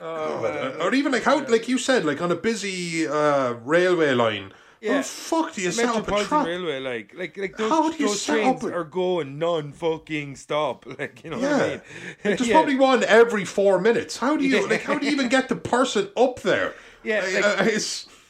[0.04, 4.12] Oh, God, or even like how, like you said, like on a busy uh, railway
[4.14, 4.90] line, Yeah.
[4.94, 6.44] How the fuck do you set up a trap?
[6.46, 10.84] Railway, like, like, like those, How do you those trains a- are going non-fucking stop.
[10.98, 11.70] Like, you know what I mean?
[11.70, 12.54] like, there's Yeah.
[12.54, 14.16] probably one every four minutes.
[14.16, 14.66] How do you Yeah.
[14.66, 14.82] like?
[14.82, 16.74] How do you even get the person up there?
[17.04, 17.80] Yeah, Like, like- uh,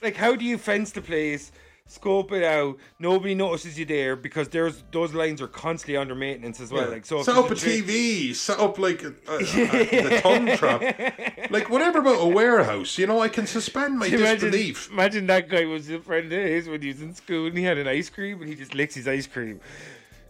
[0.02, 1.52] like how do you fence the place
[1.87, 2.79] scope it out.
[2.99, 6.90] Nobody notices you there because there's those lines are constantly under maintenance as well.
[6.90, 11.51] Like so set up a TV, set up like a, a, a- the tongue trap.
[11.51, 14.90] Like whatever about a warehouse, you know, I can suspend my imagine, disbelief.
[14.90, 17.64] imagine that guy was a friend of his when he was in school and he
[17.64, 19.61] had an ice cream and he just licks his ice cream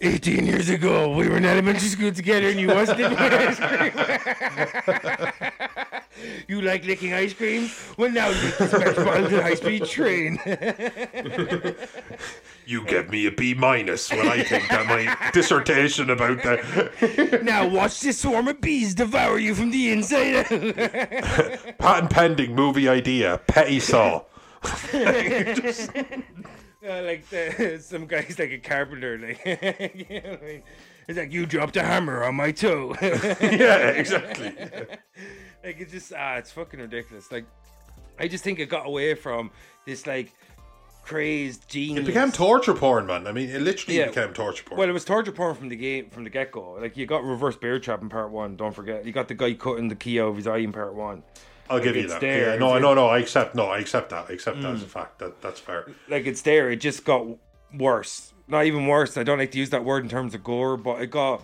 [0.03, 3.93] 18 years ago we were in elementary school together and you wasn't licking ice cream.
[6.47, 7.71] You like licking ice cream?
[7.97, 10.39] Well now you lick this metropolitan high speed train.
[12.65, 17.67] You give me a B minus when I think that my dissertation about the now
[17.67, 21.79] watch this swarm of bees devour you from the inside out.
[21.79, 24.23] Patent pending movie idea, Petty Saw.
[26.87, 29.45] Uh, like the, some guy's like a carpenter, like,
[29.95, 30.65] you know, like
[31.09, 32.95] it's like you dropped a hammer on my toe.
[33.03, 34.53] yeah, exactly.
[35.65, 37.31] like it's just ah, it's fucking ridiculous.
[37.31, 37.45] Like
[38.19, 39.51] I just think it got away from
[39.87, 40.33] this like
[41.05, 42.01] crazed genius.
[42.05, 43.27] It became torture porn, man.
[43.27, 44.07] I mean, it literally Yeah.
[44.09, 44.79] became torture porn.
[44.79, 46.73] Well, it was torture porn from the game, from the get go.
[46.81, 48.57] Like you got reverse bear trap in part one.
[48.57, 50.95] Don't forget, you got the guy cutting the key out of his eye in part
[50.95, 51.23] one.
[51.73, 52.21] I'll give you that.
[52.21, 52.53] there.
[52.53, 53.07] Yeah, no, no, no.
[53.09, 53.55] I accept.
[53.55, 54.27] No, I accept that.
[54.29, 54.63] I accept Mm.
[54.63, 55.19] that as a fact.
[55.19, 55.87] That that's fair.
[56.09, 56.71] like it's there.
[56.71, 57.27] It just got
[57.77, 58.33] worse.
[58.49, 59.17] Not even worse.
[59.17, 61.43] I don't like to use that word in terms of gore, but it got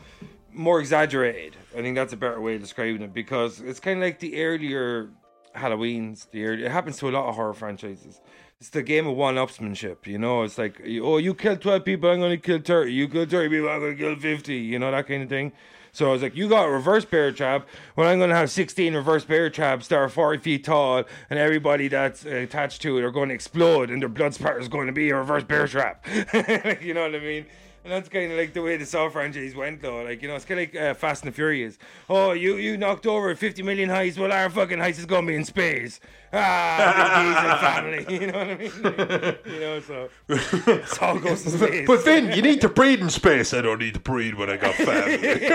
[0.53, 1.57] more exaggerated.
[1.77, 4.43] I think that's a better way of describing it because it's kind of like the
[4.43, 5.11] earlier
[5.57, 6.31] Halloweens.
[6.31, 8.21] The early, it happens to a lot of horror franchises.
[8.61, 10.07] It's the game of one-upsmanship.
[10.07, 12.93] You know, it's like oh, you killed twelve people, I'm going to kill thirty.
[12.93, 14.57] You killed thirty people, I'm going to kill fifty.
[14.57, 15.53] You know that kind of thing.
[15.93, 17.69] So I was like, you got a reverse bear trap.
[17.97, 21.39] Well, I'm going to have 16 reverse bear traps that are 40 feet tall, and
[21.39, 24.87] everybody that's attached to it are going to explode, and their blood spatter is going
[24.87, 26.07] to be a reverse bear trap.
[26.83, 27.47] you know what I mean?
[27.89, 30.03] And that's kind of like the way the Saw franchise went, though.
[30.03, 31.79] Like, you know, it's kind of like uh, Fast and the Furious.
[32.11, 34.19] Oh, you you knocked over 50 million heists.
[34.19, 35.99] Well, our fucking heist is going to be in space.
[36.31, 38.05] Ah, family.
[38.21, 39.55] You know what I mean?
[39.55, 40.11] you know, so
[40.85, 41.87] Saw goes to space.
[41.87, 43.55] But Vin, you need to breathe in space.
[43.55, 45.47] I don't need to breathe when I got family.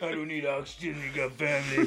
[0.00, 0.96] I don't need oxygen.
[1.04, 1.86] You got family.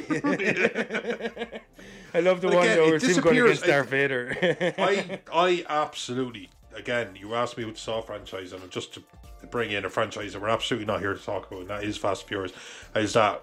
[2.14, 4.36] I love the But one again, though it where it's him going against Darth Vader.
[4.78, 9.02] I I absolutely again you asked me the Saw franchise and just to
[9.50, 11.96] bring in a franchise that we're absolutely not here to talk about and that is
[11.96, 12.52] Fast Furious
[12.94, 13.42] is that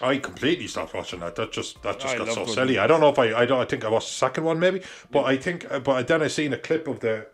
[0.00, 1.36] I completely stopped watching that.
[1.36, 2.78] That just that just I got so silly.
[2.78, 4.82] I don't know if I I don't I think I watched the second one maybe,
[5.12, 7.28] but I think but then I seen a clip of the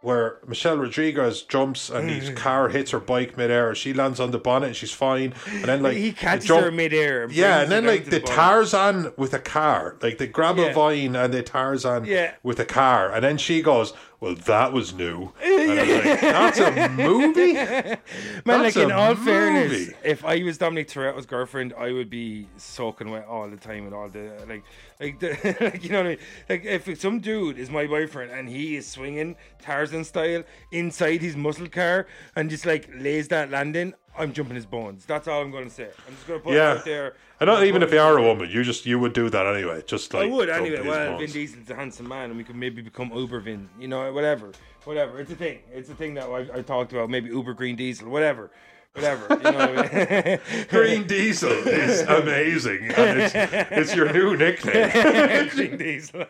[0.00, 3.72] where Michelle Rodriguez jumps and his car hits her bike midair.
[3.74, 5.32] She lands on the bonnet and she's fine.
[5.52, 7.24] And then like he the catches jump- her midair.
[7.24, 8.20] And yeah, and then like to the.
[8.20, 10.66] Tarzan with a car, like they grab Yeah.
[10.66, 12.34] a vine and they Tarzan Yeah.
[12.42, 16.20] with a car, and then she goes, "Well, that was new." And I was like,
[16.20, 17.98] "That's a movie." Man,
[18.44, 19.94] That's like in a all fairness, movie.
[20.04, 23.94] if I was Dominic Toretto's girlfriend, I would be soaking wet all the time and
[23.94, 24.62] all the like,
[25.02, 26.18] like, the, like you know what I mean.
[26.48, 31.36] Like if some dude is my boyfriend and he is swinging Tarzan style inside his
[31.36, 35.04] muscle car and just like lays that landing, I'm jumping his bones.
[35.06, 35.88] That's all I'm going to say.
[36.06, 37.14] I'm just going to put it out there.
[37.40, 39.82] I don't even if you are a woman, you just you would do that anyway.
[39.84, 40.86] Just like I would anyway.
[40.86, 41.30] Well, Vin.
[41.30, 43.68] Diesel's a handsome man, and we could maybe become Uber Vin.
[43.80, 44.52] You know, whatever,
[44.84, 45.18] whatever.
[45.18, 45.60] It's a thing.
[45.72, 47.10] It's a thing that I, I talked about.
[47.10, 48.52] Maybe Uber Green Diesel, whatever,
[48.94, 49.26] whatever.
[49.30, 50.66] You know what I mean?
[50.68, 56.24] Green Diesel is amazing, and it's, it's your new nickname, Green Diesel.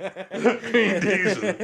[0.70, 1.55] Green Diesel.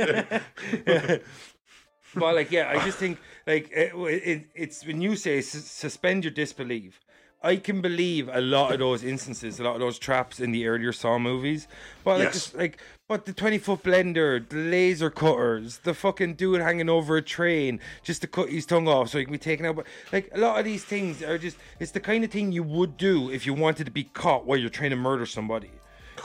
[2.14, 6.32] but like, yeah, I just think like it, it, it's when you say suspend your
[6.32, 7.00] disbelief.
[7.40, 10.66] I can believe a lot of those instances, a lot of those traps in the
[10.66, 11.68] earlier Saw movies.
[12.02, 12.32] But like, Yes.
[12.34, 12.78] just, like,
[13.08, 17.80] but the twenty foot blender, the laser cutters, the fucking dude hanging over a train
[18.02, 19.76] just to cut his tongue off so he can be taken out.
[19.76, 22.62] But like, a lot of these things are just, it's the kind of thing you
[22.62, 25.70] would do if you wanted to be caught while you're trying to murder somebody.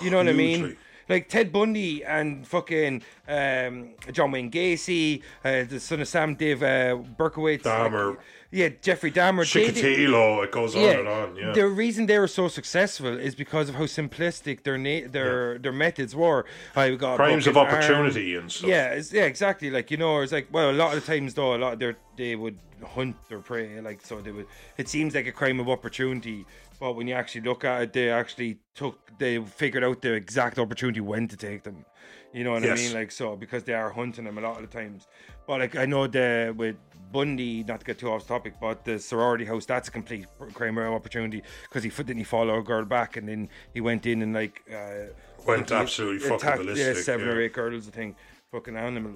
[0.01, 0.77] You know what I mean?
[1.09, 6.63] Like Ted Bundy and fucking um, John Wayne Gacy, uh, the son of Sam Dave
[6.63, 8.09] uh, Berkowitz, Dahmer.
[8.11, 8.19] like,
[8.53, 9.51] yeah, Jeffrey Dahmer.
[9.51, 11.35] they Chikatilo, it goes on and on.
[11.35, 11.51] Yeah.
[11.53, 15.71] the reason they were so successful is because of how simplistic their na- their their
[15.71, 16.45] methods were.
[16.75, 17.83] I got Crimes of broken arm.
[17.83, 18.69] opportunity and stuff.
[18.69, 19.69] Yeah, it's, yeah, exactly.
[19.71, 21.79] Like you know, it's like well, a lot of the times though, a lot of
[21.79, 22.59] their they would
[22.95, 23.81] hunt their prey.
[23.81, 24.45] Like so, they would.
[24.77, 26.45] It seems like a crime of opportunity,
[26.79, 30.59] but when you actually look at it, they actually took they figured out the exact
[30.59, 31.85] opportunity when to take them.
[32.33, 32.79] You know what Yes.
[32.79, 32.93] I mean?
[32.93, 35.07] Like so, because they are hunting them a lot of the times.
[35.45, 36.77] But like I know the with
[37.13, 40.77] Bundy, not to get too off topic, but the sorority house, that's a complete crime
[40.77, 44.21] of opportunity because he didn't he follow a girl back and then he went in
[44.23, 45.13] and like uh,
[45.45, 47.33] Went he absolutely fucking attacked, ballistic, Yeah, seven yeah.
[47.33, 48.15] or eight girls, I think.
[48.51, 49.13] fucking animal.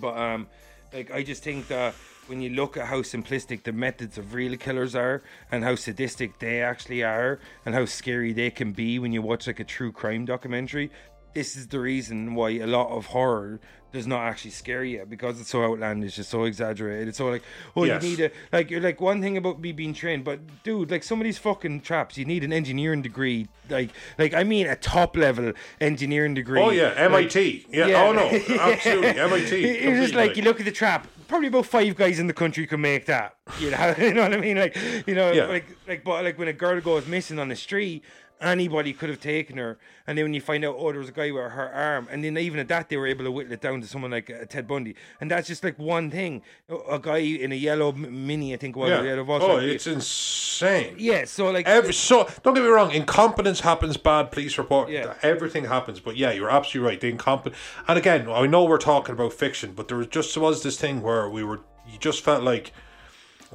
[0.00, 0.46] But um,
[0.92, 1.94] like I just think that
[2.28, 6.38] when you look at how simplistic the methods of real killers are and how sadistic
[6.38, 9.90] they actually are and how scary they can be when you watch like a true
[9.92, 10.90] crime documentary,
[11.34, 13.60] this is the reason why a lot of horror
[13.92, 17.08] does not actually scare you because it's so outlandish, it's so exaggerated.
[17.08, 17.42] It's so like,
[17.76, 18.02] oh, Yes.
[18.02, 21.02] you need a like you're like one thing about me being trained, but dude, like
[21.02, 24.76] some of these fucking traps, you need an engineering degree, like like I mean a
[24.76, 26.60] top level engineering degree.
[26.60, 26.98] Oh yeah, Like,
[27.34, 27.66] MIT.
[27.70, 27.86] yeah.
[27.86, 28.02] yeah.
[28.04, 29.60] Oh no, absolutely MIT.
[29.84, 31.06] You're just like you look at the trap.
[31.28, 33.36] Probably about five guys in the country can make that.
[33.58, 34.58] You know, you know what I mean?
[34.58, 35.46] Like, you know, Yeah.
[35.46, 38.04] like, like, but like when a girl goes missing on the street,
[38.40, 39.78] anybody could have taken her.
[40.06, 42.24] And then when you find out, oh, there was a guy with her arm, and
[42.24, 44.44] then even at that, they were able to whittle it down to someone like uh,
[44.46, 44.94] Ted Bundy.
[45.20, 46.42] And that's just like one thing.
[46.88, 49.20] A guy in a yellow mini, I think, was yeah.
[49.20, 50.96] was Oh, it's insane.
[50.98, 51.24] yeah.
[51.24, 53.96] So like, Every, so don't get me wrong, incompetence happens.
[53.96, 54.90] Bad police report.
[54.90, 55.14] Yeah.
[55.22, 56.00] Everything happens.
[56.00, 57.00] But yeah, you're absolutely right.
[57.00, 57.54] The incompetent.
[57.86, 61.02] And again, I know we're talking about fiction, but there was just was this thing
[61.02, 61.60] where we were.
[61.88, 62.72] You just felt like,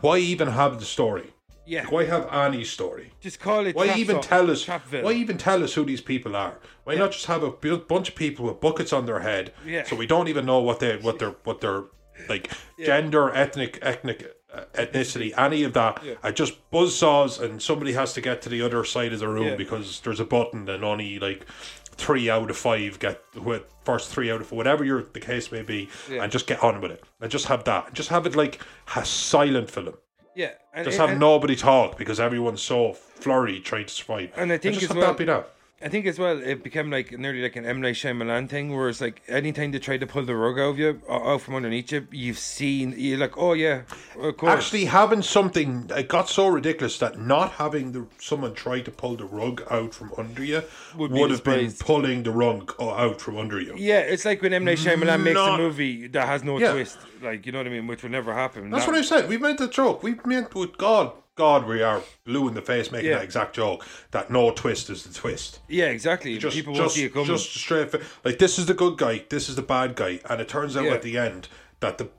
[0.02, 1.34] why even have the story?
[1.68, 3.12] Yeah, Why have Annie's story?
[3.20, 3.76] just call it.
[3.76, 4.66] Why even tell us?
[4.68, 6.58] Why even tell us who these people are?
[6.86, 9.84] Why not just have a bu- bunch of people with buckets on their head, Yeah.
[9.84, 11.84] so we don't even know what they what their what their
[12.30, 12.50] like
[12.84, 18.22] gender, ethnic, ethnic uh, ethnicity, any of that are just buzzsaws, and somebody has to
[18.22, 19.56] get to the other side of the room Yeah.
[19.56, 21.46] because there's a button, and only like
[21.92, 25.62] three out of five get who first three out of whatever your the case may
[25.64, 28.62] be, and just get on with it, and just have that, just have it like
[28.96, 29.96] a silent film.
[30.38, 34.32] Yeah, and, Just and- have nobody talk because everyone's so flurried trying to survive.
[34.38, 35.50] And I think just as have well- that be that.
[35.80, 38.90] I think as well it became like nearly like an M Night Shyamalan thing, where
[38.90, 41.92] it's like anytime they try to pull the rug out of you, out from underneath
[41.92, 43.84] you, you've seen you're like, oh yeah,
[44.20, 44.54] of course.
[44.54, 49.16] Actually, having something it got so ridiculous that not having the someone try to pull
[49.18, 50.64] the rug out from under you
[50.96, 53.76] Would would, be have been pulling the rug out from under you.
[53.78, 56.72] yeah, it's like when M Night Shyamalan makes a movie that has no Yeah.
[56.72, 58.72] twist, like you know what I mean, which will never happen.
[58.72, 59.30] That's That- what I said.
[59.30, 60.02] We meant the joke.
[60.02, 61.12] We meant with God.
[61.38, 63.18] God, we are blue in the face making Yeah.
[63.18, 65.60] that exact joke that no twist is the twist.
[65.70, 66.38] Yeah, exactly.
[66.38, 67.28] Just, People won't just, see it coming.
[67.28, 67.92] just straight.
[67.92, 69.24] fa- Like this is the good guy.
[69.30, 70.94] This is the bad guy, and it turns out Yeah.
[70.94, 71.48] at the end
[71.80, 72.10] that the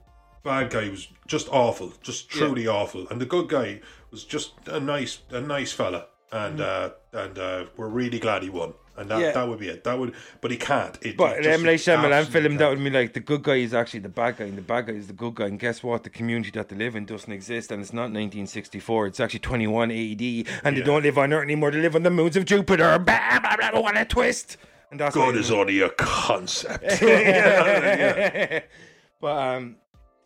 [0.43, 4.79] bad guy was just awful, just truly awful, and the good guy was just a
[4.79, 9.19] nice, a nice fella, and uh, and uh, we're really glad he won, and that.
[9.19, 9.31] Yeah.
[9.31, 9.83] that would be it.
[9.83, 10.97] That would, but he can't.
[11.01, 13.55] It, But it an M Night Shyamalan film, that would be like the good guy
[13.55, 15.45] is actually the bad guy, and the bad guy is the good guy.
[15.45, 16.03] And guess what?
[16.03, 19.07] The community that they live in doesn't exist, and it's not 1964.
[19.07, 20.21] It's actually 21 AD,
[20.63, 21.71] and they don't live on Earth anymore.
[21.71, 22.99] They live on the moons of Jupiter.
[22.99, 24.57] Blah, blah, blah, what a twist!
[24.91, 26.83] And that's God is only a concept.
[29.21, 29.75] But um,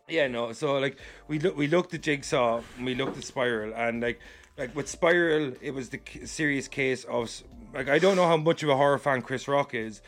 [0.08, 0.52] yeah, no.
[0.52, 4.20] So like we look, we looked at Jigsaw, and we looked at Spiral, and like
[4.56, 7.42] like with Spiral, it was the serious case of
[7.74, 10.00] like I don't know how much of a horror fan Chris Rock is,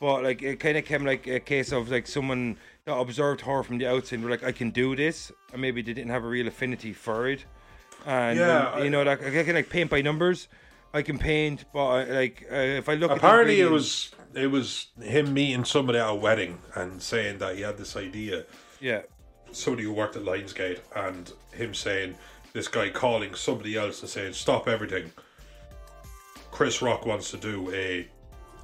[0.00, 3.62] but like it kind of came like a case of like someone that observed horror
[3.62, 6.24] from the outside, and were like I can do this, and maybe they didn't have
[6.24, 7.44] a real affinity for it,
[8.06, 10.48] and Yeah, you I- know like I can like paint by numbers.
[10.92, 14.88] I can paint, but I, like uh, if I look, Apparently, it was it was
[15.02, 18.44] him meeting somebody at a wedding and saying that he had this idea.
[18.80, 19.02] yeah.
[19.52, 22.16] somebody who worked at Lionsgate and him saying
[22.52, 25.10] this guy calling somebody else and saying stop everything.
[26.54, 28.08] Chris Rock wants to do a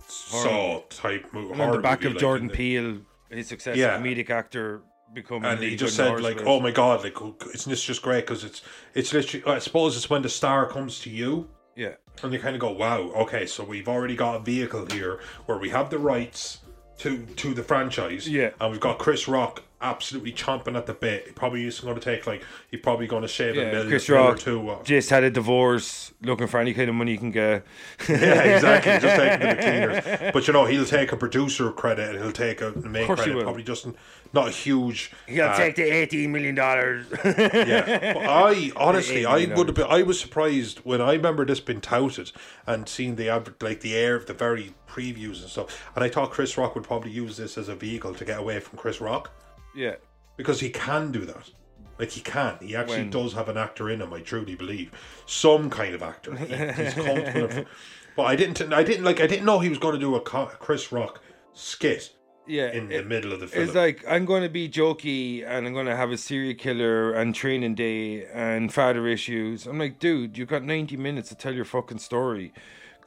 [0.07, 1.61] Saw type movie.
[1.61, 2.99] on the back of Jordan Peele,
[3.31, 3.99] his success Yeah.
[3.99, 5.45] comedic actor, becoming.
[5.51, 7.17] And he just said like, "Oh my god, like
[7.53, 8.27] isn't this just great?
[8.27, 8.63] Because it's
[8.95, 9.45] it's literally.
[9.47, 12.71] I suppose it's when the star comes to you, yeah, and you kind of go,
[12.71, 16.59] wow, okay, so we've already got a vehicle here where we have the rights
[16.99, 18.51] to to the franchise, Yeah.
[18.61, 21.27] and we've got Chris Rock absolutely chomping at the bit.
[21.27, 24.09] He probably is going to take like he's probably going to shave a million, Chris
[24.09, 24.71] mil or Rock two.
[24.71, 24.85] off.
[24.85, 27.65] just had a divorce, looking for any kind of money he can get.
[28.09, 28.99] yeah, exactly.
[28.99, 29.55] Just taking the
[30.09, 30.33] cleaners.
[30.33, 33.43] But you know, he'll take a producer credit and he'll take a main credit.
[33.43, 33.87] Probably just
[34.33, 35.13] not a huge.
[35.27, 37.07] He'll uh, take the eighteen million dollars.
[37.25, 38.13] yeah.
[38.15, 39.87] But I honestly, I would have been.
[39.89, 42.33] I was surprised when I remember this being touted
[42.67, 45.91] and seeing the adver- like the air of the very previews and stuff.
[45.95, 48.61] And I thought Chris Rock would probably use this as a vehicle to get away
[48.61, 49.31] from Chris Rock
[49.75, 49.97] yeah,
[50.37, 51.51] because he can do that.
[51.99, 52.57] Like he can.
[52.63, 54.13] He actually When- does have an actor in him.
[54.13, 54.91] I truly believe
[55.27, 56.35] some kind of actor.
[56.35, 57.65] He, he's comfortable.
[58.17, 58.73] But I didn't.
[58.73, 59.21] I didn't like.
[59.21, 62.13] I didn't know he was going to do a Chris Rock skit
[62.47, 62.71] yeah.
[62.73, 63.65] in the it- middle of the film.
[63.65, 67.13] it's like I'm going to be jokey and I'm going to have a serial killer
[67.13, 69.67] and training day and father issues.
[69.67, 72.53] I'm like, dude, you've got 90 minutes to tell your fucking story.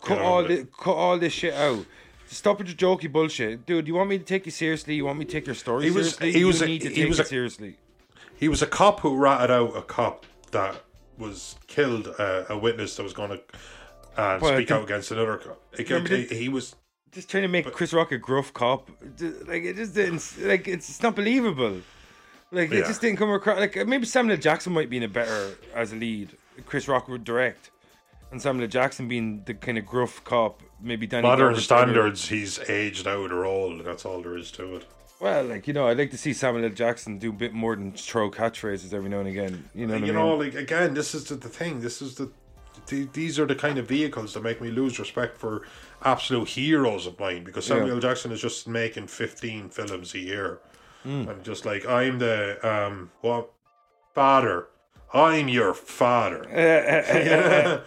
[0.01, 0.75] Cut all it.
[0.77, 1.85] cut all this shit out.
[2.33, 3.87] Stop with your jokey bullshit, dude.
[3.87, 4.95] You want me to take you seriously?
[4.95, 6.31] You want me to take your story He was- seriously?
[6.33, 7.77] he you was a- he was a- seriously.
[8.35, 10.81] He was a cop who ratted out a cop that
[11.17, 13.35] was killed uh, a witness that was going to
[14.17, 15.61] uh, Well, speak think- out against another cop.
[15.77, 16.75] He, he, he was
[17.11, 18.89] just trying to make Chris Rock a gruff cop.
[19.47, 20.23] Like it just didn't.
[20.41, 21.81] Like it's, it's not believable.
[22.51, 22.87] Like it Yeah.
[22.87, 23.59] just didn't come across.
[23.59, 26.29] Like maybe Samuel Jackson might be in a better as a lead.
[26.65, 27.69] Chris Rock would direct,
[28.31, 30.61] and Samuel Jackson being the kind of gruff cop.
[30.83, 31.23] Maybe Danny.
[31.23, 31.81] Modern Glover's better.
[31.83, 33.83] standards, he's aged out or old.
[33.85, 34.85] That's all there is to it.
[35.19, 36.69] Well, like you know, I'd like to see Samuel L.
[36.71, 39.69] Jackson do a bit more than throw catchphrases every now and again.
[39.73, 40.15] You know what you I mean?
[40.15, 41.79] know, like again, this is the, the thing.
[41.79, 42.29] This is the,
[42.87, 45.65] the these are the kind of vehicles that make me lose respect for
[46.03, 47.93] absolute heroes of mine because Samuel Yeah.
[47.93, 47.99] L.
[48.01, 50.59] Jackson is just making fifteen films a year.
[51.03, 51.29] Hmm.
[51.29, 53.49] I'm just like I'm the um what
[54.13, 54.67] father.
[55.13, 56.43] I'm your father.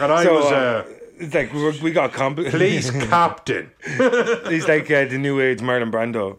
[0.00, 3.70] and I So, was uh, uh, it's like we, we got compl- police captain.
[4.48, 6.38] He's like uh, the new age Marlon Brando.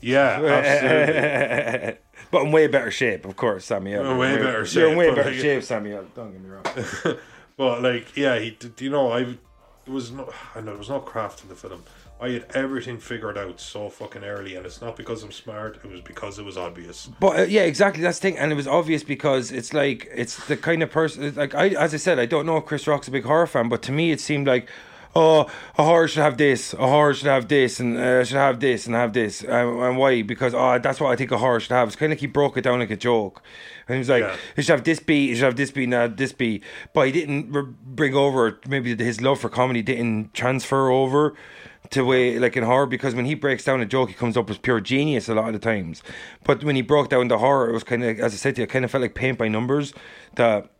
[0.00, 1.98] Yeah, absolutely.
[2.30, 4.10] but in way better shape, of course, Samuel.
[4.10, 6.06] In way better You're in shape, way but better like- shape, Samuel.
[6.14, 7.16] Don't get me wrong.
[7.56, 8.50] But like, yeah, he.
[8.52, 10.32] did- You know, I there was no.
[10.54, 11.82] I know there was no craft in the film.
[12.20, 15.76] I had everything figured out so fucking early, and it's not because I'm smart.
[15.82, 17.06] It was because it was obvious.
[17.18, 18.02] But uh, yeah, exactly.
[18.02, 21.34] That's the thing, and it was obvious because it's like it's the kind of person.
[21.34, 23.68] Like I, as I said, I don't know if Chris Rock's a big horror fan,
[23.70, 24.68] but to me, it seemed like,
[25.16, 28.60] oh, a horror should have this, a horror should have this, and uh, should have
[28.60, 30.20] this, and have this, um, and why?
[30.22, 31.88] Because oh, that's what I think a horror should have.
[31.88, 33.40] It's kind of like he broke it down like a joke,
[33.88, 34.36] and he was like, Yeah.
[34.56, 36.62] it should have this beat, it should have this beat, not this beat.
[36.92, 41.34] But he didn't r- bring over maybe his love for comedy didn't transfer over
[41.90, 44.48] to way like in horror because when he breaks down a joke, he comes up
[44.48, 46.02] as pure genius a lot of the times.
[46.44, 48.62] But when he broke down the horror, it was kind of, as I said to
[48.62, 49.92] you, kind of felt like paint by numbers.
[50.36, 50.70] That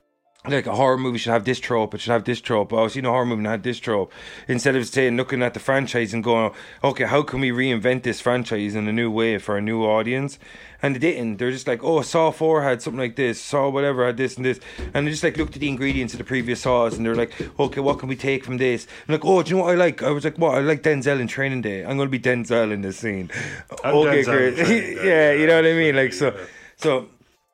[0.48, 2.72] like a horror movie should have this trope, it should have this trope.
[2.72, 4.10] Oh, I've seen a horror movie and had this trope.
[4.48, 8.22] Instead of saying, looking at the franchise and going, okay, how can we reinvent this
[8.22, 10.38] franchise in a new way for a new audience?
[10.82, 11.36] And they didn't.
[11.36, 14.46] They're just like, oh, Saw 4 had something like this, Saw whatever had this and
[14.46, 14.60] this.
[14.94, 17.34] And they just like looked at the ingredients of the previous Saws and they're like,
[17.60, 18.86] okay, what can we take from this?
[19.06, 20.02] And like, oh, do you know what I like?
[20.02, 20.54] I was like, what?
[20.54, 21.84] I like Denzel in Training Day.
[21.84, 23.30] I'm going to be Denzel in this scene.
[23.84, 24.96] I'm okay, Denzel great.
[25.04, 25.96] Yeah, you know what I mean?
[25.96, 26.34] Like, so,
[26.76, 27.08] so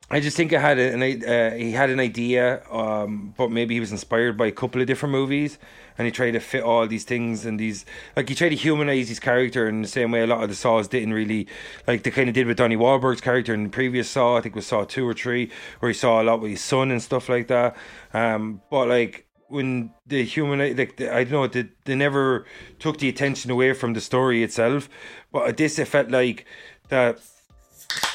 [0.08, 3.80] I just think I had an uh, he had an idea, um, but maybe he
[3.80, 5.58] was inspired by a couple of different movies,
[5.98, 7.84] and he tried to fit all these things and these
[8.14, 10.54] like he tried to humanize his character in the same way a lot of the
[10.54, 11.48] Saws didn't really
[11.88, 14.36] like they kind of did with Donnie Wahlberg's character in the previous Saw.
[14.36, 15.50] I think was Saw two or three,
[15.80, 17.76] where he saw a lot with his son and stuff like that.
[18.14, 22.46] Um, but like when the human like the, I don't know they, they never
[22.78, 24.88] took the attention away from the story itself,
[25.32, 26.46] but this it felt like
[26.90, 27.18] that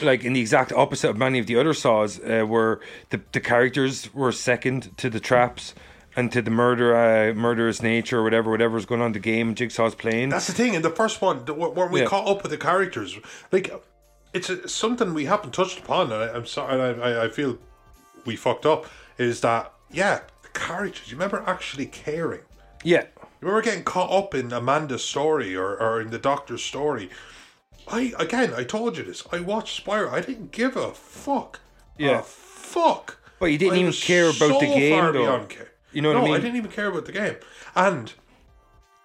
[0.01, 3.39] like in the exact opposite of many of the other saws, uh, where the the
[3.39, 5.73] characters were second to the traps
[6.15, 9.19] and to the murder, uh, murderous nature or whatever, whatever was going on in the
[9.19, 9.55] game.
[9.55, 10.29] Jigsaw's playing.
[10.29, 10.73] That's the thing.
[10.73, 12.07] In the first one, the- weren't we Yeah.
[12.07, 13.17] caught up with the characters?
[13.51, 13.71] Like,
[14.33, 16.11] it's a, something we haven't touched upon.
[16.11, 16.73] And I, I'm sorry.
[16.73, 17.57] And I, I, I feel
[18.25, 18.87] we fucked up.
[19.17, 20.19] Is that yeah?
[20.43, 21.09] The characters.
[21.09, 22.41] You remember actually caring.
[22.83, 27.09] yeah, You remember getting caught up in Amanda's story or, or in the doctor's story.
[27.91, 29.23] I again, I told you this.
[29.31, 30.13] I watched Spiral.
[30.13, 31.59] I didn't give a fuck.
[31.97, 32.19] Yeah.
[32.19, 33.19] A fuck.
[33.39, 35.47] But you didn't I even care about the game, though.
[35.91, 36.31] You know what I mean?
[36.31, 36.37] no.
[36.37, 37.35] I didn't even care about the game,
[37.75, 38.13] and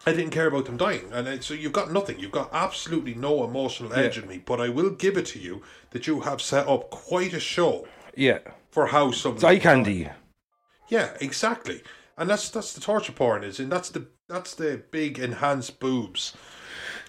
[0.07, 1.09] I didn't care about them dying.
[1.13, 2.21] And so you've got nothing.
[2.21, 4.23] You've got absolutely no emotional edge Yeah.
[4.23, 4.39] in me.
[4.39, 7.89] But I will give it to you that you have set up quite a show
[8.15, 8.39] yeah.
[8.71, 9.35] for how some.
[9.35, 10.09] It's eye candy.
[10.89, 11.83] Yeah, exactly.
[12.17, 16.35] And that's that's the torture porn is, and that's the that's the big enhanced boobs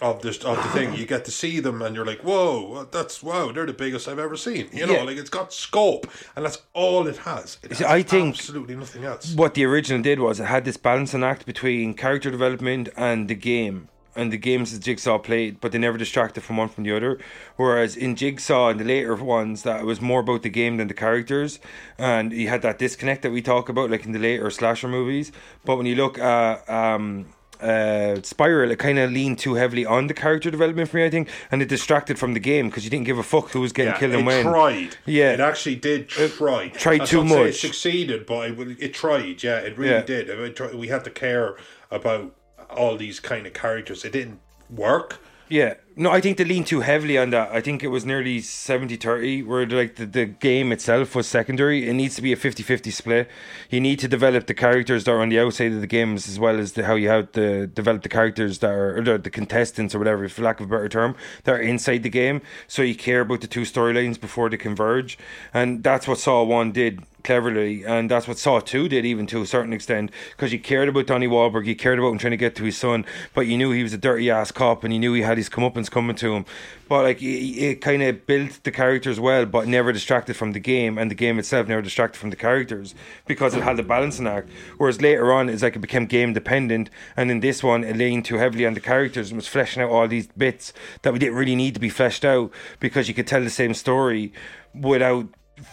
[0.01, 0.95] of this of the thing.
[0.95, 4.19] You get to see them, and you're like, whoa, that's wow, they're the biggest I've
[4.19, 4.69] ever seen.
[4.73, 5.03] You know, Yeah.
[5.03, 7.57] like it's got scope, and that's all it has.
[7.63, 9.33] It See, has I think- absolutely nothing else.
[9.35, 13.35] What the original did was it had this balancing act between character development and the
[13.35, 13.89] game.
[14.15, 17.19] And the games that Jigsaw played, but they never distracted from one from the other.
[17.55, 20.87] Whereas in Jigsaw and the later ones, that it was more about the game than
[20.87, 21.59] the characters,
[21.99, 25.31] and you had that disconnect that we talk about, like in the later slasher movies.
[25.65, 27.27] But when you look at um,
[27.61, 31.09] uh, Spiral, it kind of leaned too heavily on the character development for me, I
[31.09, 33.71] think, and it distracted from the game because you didn't give a fuck who was
[33.73, 34.43] getting Yeah, killed it and when.
[34.45, 34.97] tried.
[35.05, 35.33] Yeah.
[35.33, 36.69] it actually did try.
[36.69, 37.47] tried I too much.
[37.47, 39.41] It succeeded, but it, it tried.
[39.43, 40.01] Yeah, it really Yeah.
[40.03, 40.29] did.
[40.31, 41.55] I mean, we had to care
[41.91, 42.33] about
[42.69, 44.03] all these kind of characters.
[44.05, 44.39] It didn't
[44.69, 45.19] work.
[45.49, 45.75] Yeah.
[45.95, 47.51] No, I think they leaned too heavily on that.
[47.51, 51.89] I think it was nearly 70 30, where like the, the game itself was secondary.
[51.89, 53.29] It needs to be a 50 50 split.
[53.69, 56.37] You need to develop the characters that are on the outside of the games as
[56.37, 59.95] well as the, how you have to develop the characters that are, the, the contestants
[59.95, 62.41] or whatever, for lack of a better term, that are inside the game.
[62.67, 65.17] So you care about the two storylines before they converge.
[65.53, 69.41] And that's what Saw 1 did cleverly, and that's what Saw Two did, even to
[69.41, 72.37] a certain extent, because you cared about Donnie Wahlberg, you cared about him trying to
[72.37, 74.99] get to his son, but you knew he was a dirty ass cop, and you
[74.99, 76.45] knew he had his comeuppance coming to him.
[76.87, 80.61] But like it, it kind of built the characters well, but never distracted from the
[80.61, 84.25] game, and the game itself never distracted from the characters because it had the balancing
[84.25, 84.49] act.
[84.77, 88.23] Whereas later on, it's like it became game dependent, and in this one, it leaned
[88.23, 90.71] too heavily on the characters and was fleshing out all these bits
[91.01, 93.73] that we didn't really need to be fleshed out because you could tell the same
[93.73, 94.31] story
[94.73, 95.27] without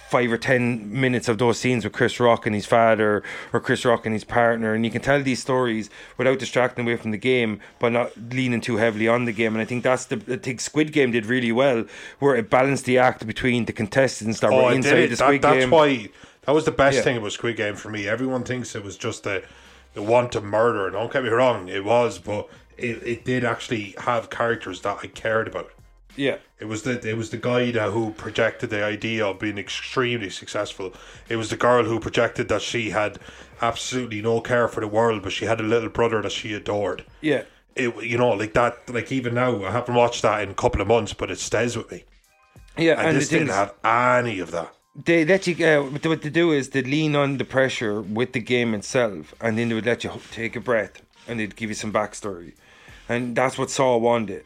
[0.08, 3.22] five or ten minutes of those scenes with Chris Rock and his father
[3.52, 6.96] or Chris Rock and his partner and you can tell these stories without distracting away
[6.96, 10.06] from the game but not leaning too heavily on the game and I think that's
[10.06, 11.84] the I think Squid Game did really well
[12.18, 15.42] where it balanced the act between the contestants that Oh, were inside the That, Squid
[15.42, 16.08] that's Game why
[16.46, 17.02] that was the best Yeah.
[17.02, 18.08] thing about Squid Game for me.
[18.08, 19.42] Everyone thinks it was just the
[19.92, 20.88] the want to murder.
[20.90, 25.06] Don't get me wrong, it was, but it, it did actually have characters that I
[25.08, 25.70] cared about.
[26.16, 29.58] Yeah It was the it was the guy that who projected the idea of being
[29.58, 30.92] extremely successful.
[31.28, 33.18] It was the girl who projected that she had
[33.60, 37.04] absolutely no care for the world, but she had a little brother that she adored.
[37.20, 37.42] yeah
[37.76, 40.80] It you know like that like even now I haven't watched that in a couple
[40.80, 42.00] of months, but it stays with me.
[42.76, 44.70] yeah And, and, this didn't have any of that.
[45.04, 48.40] they let you uh, what they- do is they lean on the pressure with the
[48.54, 50.10] game itself and then they would let you
[50.40, 50.94] take a breath
[51.26, 52.52] and they'd give you some backstory
[53.12, 54.44] and that's what Saw wanted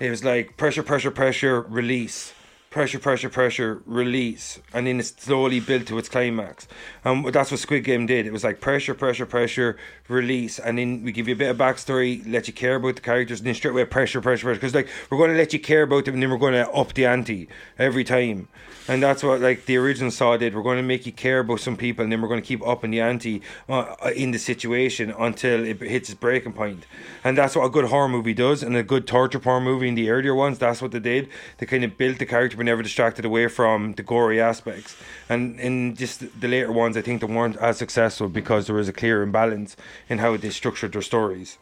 [0.00, 2.32] it was like pressure pressure pressure release
[2.70, 6.68] pressure pressure pressure release and then it slowly built to its climax
[7.04, 9.76] and that's what Squid Game did it was like pressure pressure pressure
[10.08, 13.00] release and then we give you a bit of backstory let you care about the
[13.00, 15.58] characters and then straight away pressure pressure pressure because like we're going to let you
[15.58, 17.48] care about them and then we're going to up the ante
[17.78, 18.48] every time
[18.88, 20.54] and that's what like the original Saw did.
[20.54, 22.66] We're going to make you care about some people, and then we're going to keep
[22.66, 26.86] upping the ante uh, in the situation until it hits its breaking point.
[27.22, 29.94] And that's what a good horror movie does, and a good torture porn movie in
[29.94, 30.58] the earlier ones.
[30.58, 31.28] That's what they did.
[31.58, 34.96] They kind of built the character, never distracted away from the gory aspects.
[35.28, 38.88] And in just the later ones, I think they weren't as successful because there was
[38.88, 39.76] a clear imbalance
[40.08, 41.58] in how they structured their stories.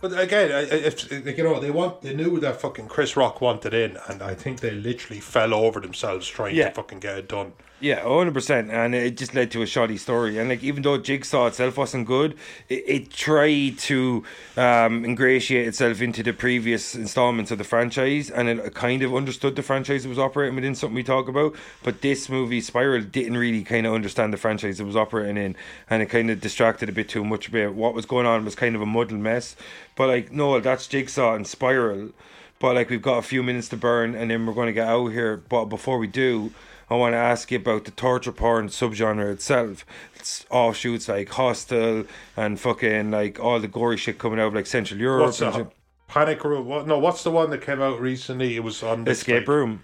[0.00, 3.96] But again, if you know, they want they knew that fucking Chris Rock wanted in,
[4.08, 6.68] and I think they literally fell over themselves trying Yeah.
[6.68, 7.52] to fucking get it done.
[7.84, 10.38] Yeah, hundred percent, and it just led to a shoddy story.
[10.38, 12.34] And like, even though Jigsaw itself wasn't good,
[12.70, 14.24] it, it tried to
[14.56, 19.54] um, ingratiate itself into the previous installments of the franchise, and it kind of understood
[19.54, 20.74] the franchise it was operating within.
[20.74, 24.80] Something we talk about, but this movie Spiral didn't really kind of understand the franchise
[24.80, 25.54] it was operating in,
[25.90, 27.48] and it kind of distracted a bit too much.
[27.48, 29.56] About what was going on was kind of a muddled mess.
[29.94, 32.12] But like, no, that's Jigsaw and Spiral.
[32.60, 34.88] But like, we've got a few minutes to burn, and then we're going to get
[34.88, 35.36] out here.
[35.36, 36.50] But before we do.
[36.94, 39.84] I want to ask you about the torture porn subgenre itself.
[40.14, 42.04] It's offshoots like Hostel
[42.36, 45.26] and fucking like all the gory shit coming out of like Central Europe.
[45.26, 45.72] What's and that?
[46.06, 46.66] Panic Room?
[46.66, 46.86] What?
[46.86, 48.54] No, what's the one that came out recently?
[48.54, 49.82] It was on this, Escape like, Room.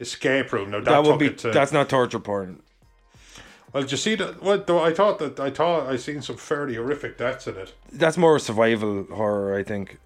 [0.00, 0.70] Escape Room.
[0.70, 1.28] No, that, That would be.
[1.30, 1.50] to.
[1.50, 2.62] That's not torture porn.
[3.74, 4.42] well, did you see that?
[4.42, 4.66] What?
[4.66, 7.74] though I thought that I thought I seen some fairly horrific deaths in it.
[7.92, 9.98] That's more survival horror, I think.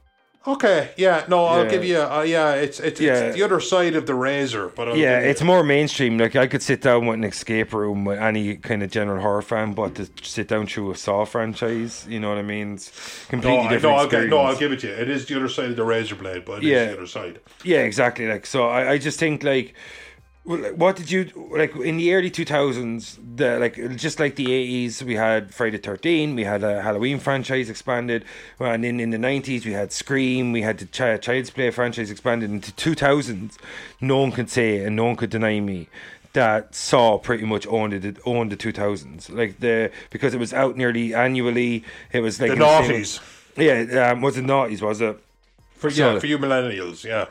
[0.47, 1.70] Okay, yeah, no, I'll Yeah.
[1.70, 1.99] give you.
[2.01, 3.12] Uh, yeah, it's it's, Yeah.
[3.24, 6.16] it's the other side of the razor, but I'll Yeah, it's more mainstream.
[6.16, 9.43] Like I could sit down with an escape room with any kind of general horror
[9.43, 12.72] fan, but to sit down through a Saw franchise, you know what I mean?
[12.74, 12.91] It's
[13.28, 13.82] completely No, I, different.
[13.82, 14.95] no, I'll no, I'll give it to you.
[14.95, 16.84] It is the other side of the razor blade, but it is Yeah.
[16.86, 17.41] the other side.
[17.62, 18.26] Yeah, exactly.
[18.26, 19.74] Like so, I, I just think like,
[20.59, 23.18] what did you like in the early two thousands?
[23.36, 27.70] The like just like the eighties, we had Friday Thirteen, we had a Halloween franchise
[27.70, 28.24] expanded,
[28.59, 32.11] and then in the nineties we had Scream, we had the Ch- Child's Play franchise
[32.11, 33.59] expanded into two thousands.
[34.01, 35.88] No one could say and no one could deny me
[36.32, 40.53] that Saw pretty much owned it owned the two thousands like the because it was
[40.53, 41.84] out nearly annually.
[42.12, 43.20] It was like The in same- noughties.
[43.57, 44.80] Yeah, um, was it noughties?
[44.80, 45.18] Was it?
[45.76, 47.26] For So- yeah, for you millennials, yeah.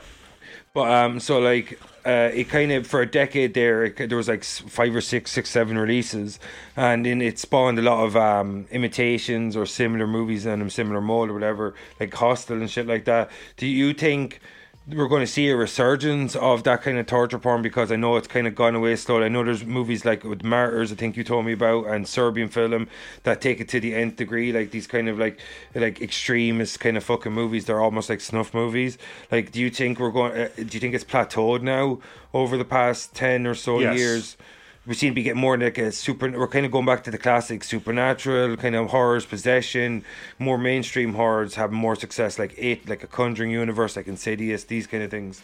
[0.74, 4.28] But um, so like uh, it kind of for a decade there, it, there was
[4.28, 6.38] like five or six, six, seven releases,
[6.76, 11.00] and then it spawned a lot of um imitations or similar movies and a similar
[11.00, 13.30] mold or whatever, like Hostel and shit like that.
[13.56, 14.40] Do you think?
[14.88, 18.16] We're going to see a resurgence of that kind of torture porn because I know
[18.16, 19.26] it's kind of gone away slowly.
[19.26, 22.48] I know there's movies like with Martyrs, I think you told me about, and Serbian
[22.48, 22.88] film
[23.22, 25.38] that take it to the nth degree, like these kind of like
[25.76, 27.66] like extremist kind of fucking movies.
[27.66, 28.98] They're almost like snuff movies.
[29.30, 30.32] Like, do you think we're going?
[30.32, 32.00] Uh, do you think it's plateaued now
[32.34, 33.96] over the past ten or so Yes.
[33.98, 34.36] years?
[34.86, 36.30] We seem to be getting more like a super.
[36.30, 40.04] We're kind of going back to the classic supernatural kind of horrors, possession.
[40.38, 44.86] More mainstream horrors having more success, like it, like a Conjuring universe, like Insidious, these
[44.86, 45.42] kind of things.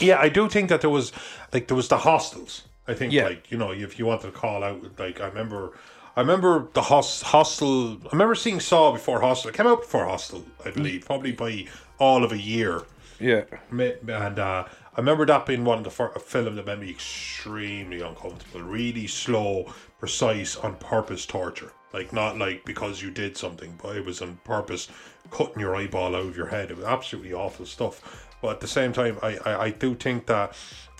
[0.00, 1.12] Yeah, I do think that there was
[1.52, 2.62] like there was the hostels.
[2.86, 3.24] I think Yeah.
[3.24, 5.72] like you know if you wanted to call out like I remember.
[6.14, 7.92] I remember the host, hostel.
[8.04, 9.48] I remember seeing Saw before Hostel.
[9.48, 11.64] It came out before Hostel, I believe, probably by
[11.98, 12.82] all of a year.
[13.18, 16.90] Yeah, And uh, I remember that being one of the fir- film that made me
[16.90, 18.60] extremely uncomfortable.
[18.62, 21.72] Really slow, precise, on purpose torture.
[21.94, 24.88] Like not like because you did something, but it was on purpose,
[25.30, 26.70] cutting your eyeball out of your head.
[26.70, 28.28] It was absolutely awful stuff.
[28.42, 30.54] But at the same time, I I, I do think that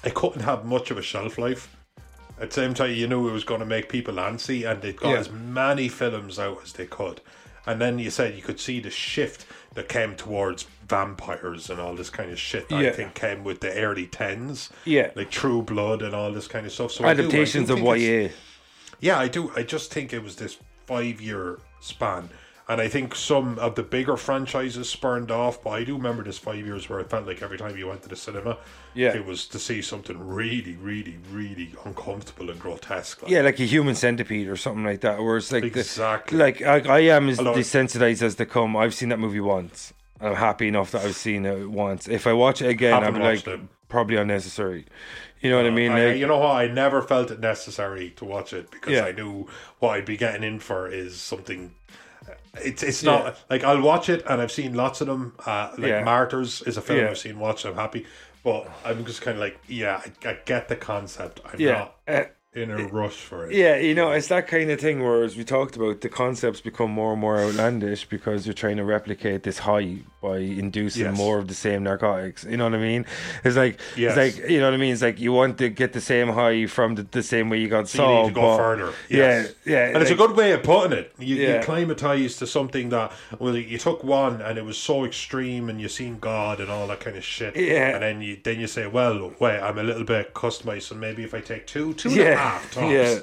[0.05, 1.75] it couldn't have much of a shelf life.
[2.41, 4.93] At the same time, you knew it was going to make people antsy, and they
[4.93, 5.19] got Yeah.
[5.19, 7.21] as many films out as they could.
[7.67, 11.95] And then you said you could see the shift that came towards vampires and all
[11.95, 12.69] this kind of shit.
[12.69, 14.71] that I think came with the early tens.
[14.85, 15.11] Yeah.
[15.15, 16.93] like True Blood and all this kind of stuff.
[16.93, 18.29] So I do- I do Adaptations of YA.
[19.01, 19.51] yeah, I do.
[19.57, 22.29] I just think it was this five year span.
[22.69, 26.39] And I think some of the bigger franchises spurned off, but I do remember this
[26.39, 28.57] five years where it felt like every time you went to the cinema,
[28.95, 29.15] Yeah.
[29.15, 33.23] it was to see something really, really, really uncomfortable and grotesque.
[33.23, 35.21] Like, Yeah, like a human centipede or something like that.
[35.21, 36.39] Where it's like the- Exactly.
[36.39, 38.77] like I, I am as desensitized as they come.
[38.77, 39.93] I've seen that movie once.
[40.21, 42.07] I'm happy enough that I've seen it once.
[42.07, 43.59] If I watch it again, I'm like it.
[43.89, 44.87] probably unnecessary.
[45.41, 45.91] You know what I mean?
[45.91, 46.55] I, Like, you know what?
[46.55, 49.05] I never felt it necessary to watch it because Yeah.
[49.07, 49.49] I knew
[49.81, 51.75] what I'd be getting in for is something.
[52.55, 53.13] It's it's Yeah.
[53.13, 55.33] not like I'll watch it, and I've seen lots of them.
[55.47, 56.05] Uh, like Yeah.
[56.05, 57.11] Martyrs is a film Yeah.
[57.11, 57.65] I've seen, watched.
[57.65, 58.05] I'm happy,
[58.45, 61.41] but I'm just kind of like, yeah, I, I get the concept.
[61.51, 61.73] I'm yeah.
[61.73, 62.25] not Uh,
[62.55, 63.55] in a rush for it.
[63.55, 66.61] Yeah, you know, it's that kind of thing where, as we talked about, the concepts
[66.61, 71.17] become more and more outlandish because you're trying to replicate this high by inducing Yes.
[71.17, 72.45] more of the same narcotics.
[72.45, 73.07] You know what I mean?
[73.43, 74.17] It's like, Yes.
[74.17, 74.93] it's like, you know what I mean?
[74.93, 77.69] It's like you want to get the same high from the, the same way you
[77.69, 78.93] got So you need to go further.
[79.09, 79.53] Yes.
[79.65, 79.89] Yeah, yeah.
[79.95, 81.13] And it's a good way of putting it.
[81.19, 81.55] You, you Yeah.
[81.55, 85.89] acclimatise to something that, well, you took one and it was so extreme and you
[85.89, 87.57] seen God and all that kind of shit.
[87.57, 87.95] Yeah.
[87.95, 91.25] And then you then you say, well, wait, I'm a little bit customised, so maybe
[91.25, 92.93] if I take two, two Yeah, half tops.
[92.93, 93.19] yeah,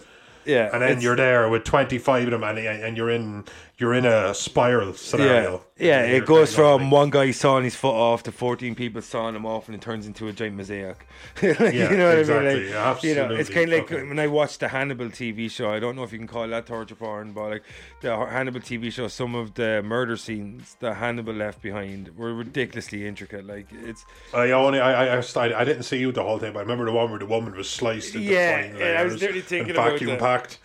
[0.46, 0.70] yeah.
[0.74, 3.46] And then you're there with 25 of them and, and you're in
[3.80, 5.64] you're in a spiral scenario.
[5.78, 6.18] Yeah, yeah.
[6.18, 9.46] It goes from like- one guy sawing his foot off to fourteen people sawing him
[9.46, 11.08] off, and it turns into a giant mosaic.
[11.42, 12.64] Like, Yeah, you know what exactly, I mean?
[12.74, 15.50] Like, yeah, You know, it's kind of like fucking- when I watched the Hannibal TV
[15.50, 15.70] show.
[15.72, 17.64] I don't know if you can call that torture porn, but like
[18.02, 23.08] the Hannibal TV show, some of the murder scenes that Hannibal left behind were ridiculously
[23.08, 23.48] intricate.
[23.48, 24.04] Like it's
[24.34, 26.84] I only I, I I I didn't see you the whole thing, but I remember
[26.86, 29.72] the one where the woman was sliced into Yeah, fine yeah, I was literally thinking
[29.72, 30.58] about vacuum packed.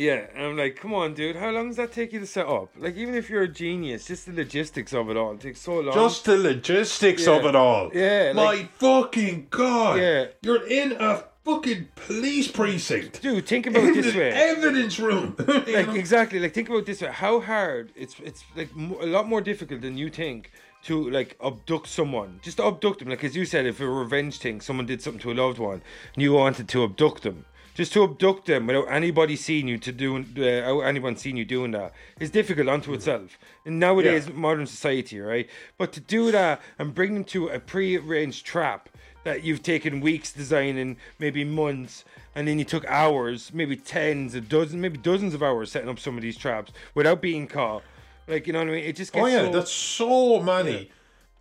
[0.00, 2.46] Yeah, and I'm like, come on, dude, how long does that take you to set
[2.46, 2.70] up?
[2.78, 5.80] Like, even if you're a genius, just the logistics of it all it takes so
[5.80, 5.92] long.
[5.94, 7.36] Just the logistics Yeah.
[7.36, 7.90] of it all.
[7.92, 9.98] Yeah, My like- fucking god.
[10.00, 10.26] Yeah.
[10.42, 13.20] You're in a fucking police precinct.
[13.20, 14.30] dude, think about In this way.
[14.30, 15.34] evidence room.
[15.48, 18.68] like exactly like think about this way how hard it's it's like
[19.02, 20.50] a lot more difficult than you think
[20.84, 24.38] to like abduct someone just to abduct them like as you said if a revenge
[24.38, 25.80] thing someone did something to a loved one
[26.14, 27.44] and you wanted to abduct them
[27.80, 31.70] just to abduct them without anybody seeing you to doing uh, anyone seeing you doing
[31.70, 34.34] that is difficult unto itself in nowadays Yeah.
[34.34, 38.90] modern society right but to do that and bring them to a pre-arranged trap
[39.24, 42.04] that you've taken weeks designing, maybe months,
[42.34, 45.98] and then you took hours, maybe tens, a dozen, maybe dozens of hours setting up
[45.98, 47.82] some of these traps without being caught.
[48.26, 48.84] Like you know what I mean?
[48.84, 50.90] It just gets oh yeah, so, that's so many.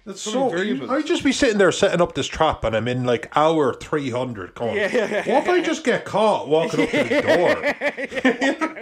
[0.05, 0.89] That's So so.
[0.91, 4.09] I'd just be sitting there setting up this trap, and I'm in like hour three
[4.09, 4.55] hundred.
[4.55, 5.17] Going, Yeah.
[5.29, 7.21] what if I just get caught walking up to the
[8.57, 8.79] door?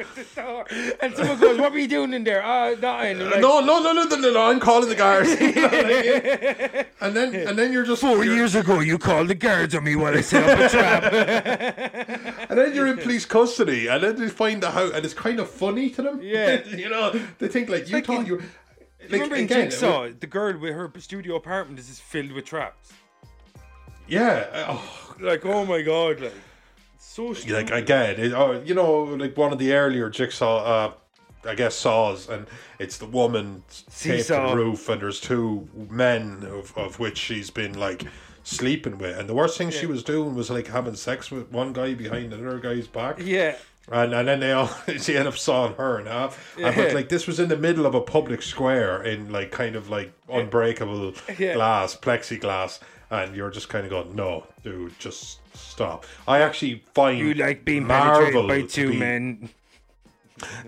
[1.01, 3.22] and someone goes, "What were you doing in there?" Ah, nothing.
[3.22, 5.30] I'm like, no, no, no, no, no, no, no, I'm calling the guards.
[5.41, 6.86] You know I mean?
[7.01, 9.84] and then, and then you're just Four you're- years ago, you called the guards on
[9.84, 11.13] me while I set up a trap.
[12.49, 15.39] And then you're in police custody, and then they find the house, and it's kind
[15.39, 16.20] of funny to them.
[16.22, 16.63] Yeah.
[16.65, 18.38] you know, they think like you like thought in- you.
[18.38, 18.45] Like,
[19.11, 22.93] Remember in again, Jigsaw, the girl with her studio apartment is just filled with traps.
[24.07, 26.33] Yeah, oh, Like, oh my god, like
[26.97, 27.53] so stupid.
[27.53, 30.93] like again, it, oh, you know, like one of the earlier jigsaw, uh,
[31.45, 32.47] I guess saws, and
[32.79, 33.63] it's the woman
[33.99, 38.03] taped to the roof, and there's two men of, of which she's been like
[38.43, 41.73] sleeping with, and the worst thing she was doing was like having sex with one
[41.73, 43.17] guy behind another guy's back.
[43.19, 43.55] yeah.
[43.89, 44.67] Uh, and, and then they all
[44.99, 46.55] she ended up sawing her in half.
[46.57, 46.75] And, Yeah.
[46.75, 49.89] but like this was in the middle of a public square in like kind of
[49.89, 51.53] like unbreakable Yeah.
[51.53, 52.79] glass, plexiglass,
[53.09, 56.05] and you're just kind of going, no, dude, just stop.
[56.27, 59.49] I actually find You like being Marvel by two be- men.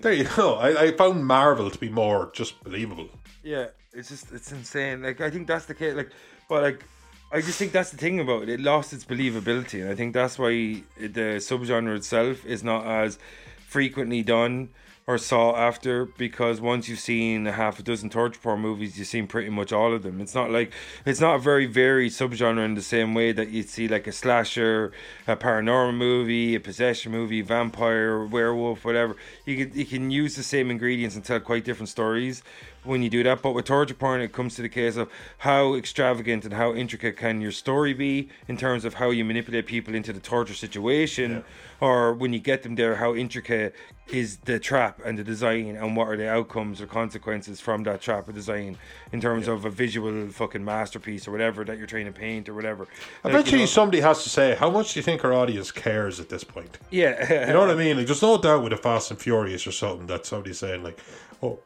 [0.00, 0.54] There you go.
[0.56, 3.08] I, I found Marvel to be more just believable.
[3.44, 5.02] Yeah, it's just it's insane.
[5.02, 5.94] Like I think that's the case.
[5.94, 6.10] Like,
[6.48, 6.84] but like
[7.32, 8.48] I just think that's the thing about it.
[8.48, 13.20] It lost its believability, and I think that's why the subgenre itself is not as
[13.68, 14.70] frequently done
[15.06, 16.06] or sought after.
[16.06, 19.72] Because once you've seen a half a dozen torture porn movies, you've seen pretty much
[19.72, 20.20] all of them.
[20.20, 20.72] It's not like
[21.06, 24.12] it's not a very varied subgenre in the same way that you'd see like a
[24.12, 24.90] slasher,
[25.28, 29.14] a paranormal movie, a possession movie, vampire, werewolf, whatever.
[29.46, 32.42] You can you can use the same ingredients and tell quite different stories.
[32.84, 33.42] When you do that.
[33.42, 35.08] But with torture porn, it comes to the case of
[35.38, 39.66] how extravagant and how intricate can your story be in terms of how you manipulate
[39.66, 41.44] people into the torture situation,
[41.80, 43.74] or when you get them there, how intricate
[44.08, 48.00] is the trap and the design, and what are the outcomes or consequences from that
[48.00, 48.76] trap or design
[49.12, 52.54] in terms of a visual fucking masterpiece or whatever that you're trying to paint or
[52.54, 52.88] whatever.
[53.22, 55.70] Like, Eventually, you know- somebody has to say, how much do you think our audience
[55.70, 56.78] cares at this point?
[56.90, 57.98] yeah, You know what I mean?
[57.98, 60.98] Like, there's no doubt with a Fast and Furious or something that somebody's saying like,
[61.40, 61.60] "Oh,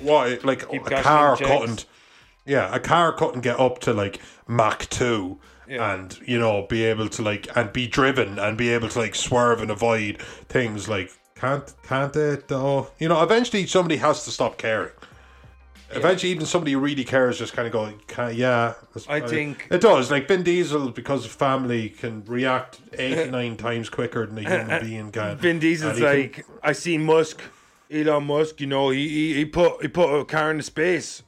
[0.00, 0.44] what?
[0.44, 1.86] Like Keep a car couldn't,
[2.44, 5.38] yeah, a car couldn't get up to like Mach two,
[5.68, 5.94] Yeah.
[5.94, 9.14] and you know, be able to like and be driven and be able to like
[9.14, 12.88] swerve and avoid things like can't can't it though?
[12.98, 14.92] You know, eventually somebody has to stop caring.
[15.92, 18.74] Eventually, even somebody who really cares just kind of go, yeah.
[19.08, 20.10] I think- it does.
[20.10, 24.80] Like Vin Diesel, because of family, can react eighty nine times quicker than a human
[24.84, 25.36] being can.
[25.36, 27.40] Vin Diesel's he can- like, I see Musk,
[27.90, 28.60] Elon Musk.
[28.60, 31.22] You know, he he, he put he put a car into space.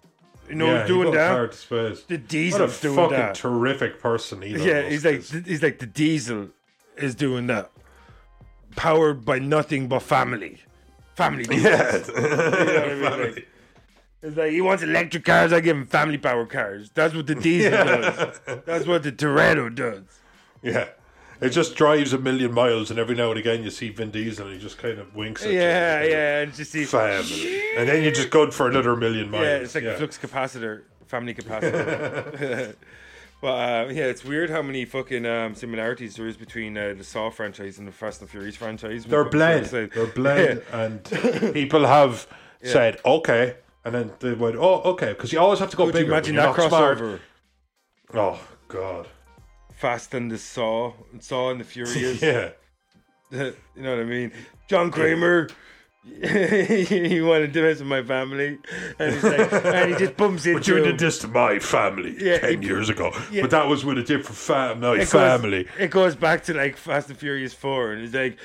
[0.49, 1.31] You know, yeah, he's he doing got that.
[1.31, 2.03] hard to space.
[2.05, 3.35] The What a doing fucking that.
[3.35, 4.43] terrific person.
[4.43, 5.31] Elon yeah, Musk he's like is.
[5.47, 6.49] he's like the Diesel
[6.97, 7.71] is doing that,
[8.77, 10.59] powered by nothing but family,
[11.15, 11.45] family.
[11.51, 13.35] yeah, You know I mean?
[13.35, 13.49] Like,
[14.21, 15.53] it's like he wants electric cars.
[15.53, 16.91] I give him family power cars.
[16.93, 18.41] That's what the Diesel does.
[18.67, 20.03] That's what the Toretto does.
[20.61, 20.89] yeah.
[21.41, 24.47] It just drives a million miles, and every now and again you see Vin Diesel,
[24.47, 25.59] and he just kind of winks at you.
[25.59, 26.85] Yeah, yeah, and just see.
[26.85, 29.45] Family, and then you just go for another million miles.
[29.45, 32.75] Yeah, it's like a flux capacitor, family capacitor.
[33.41, 37.05] but uh, yeah, it's weird how many fucking um, similarities there is between uh, the
[37.05, 39.05] Saw franchise and the Fast and Furious franchise.
[39.05, 39.67] They're bled.
[39.67, 41.05] They're bled, and
[41.55, 42.27] people have
[42.65, 45.95] said okay, and then they went, "Oh, okay," because you always have to go Could
[45.95, 46.13] you bigger.
[46.13, 46.99] imagine when that not smart.
[46.99, 47.21] crossover?
[48.15, 49.07] Oh God,
[49.79, 52.21] Fast and the Saw, and Saw and the Furious.
[52.23, 52.51] yeah.
[53.31, 54.33] you know what I mean?
[54.69, 55.49] John Kramer.
[56.05, 58.57] he wanted to mess with my family,
[58.99, 60.59] and, he's like, and he just bumps into.
[60.59, 63.13] But you did this to my family Yeah, ten years ago.
[63.31, 63.43] yeah.
[63.43, 65.69] But that was with a different fam- my It goes- family.
[65.79, 68.39] it goes back to like Fast and Furious Four, and it's like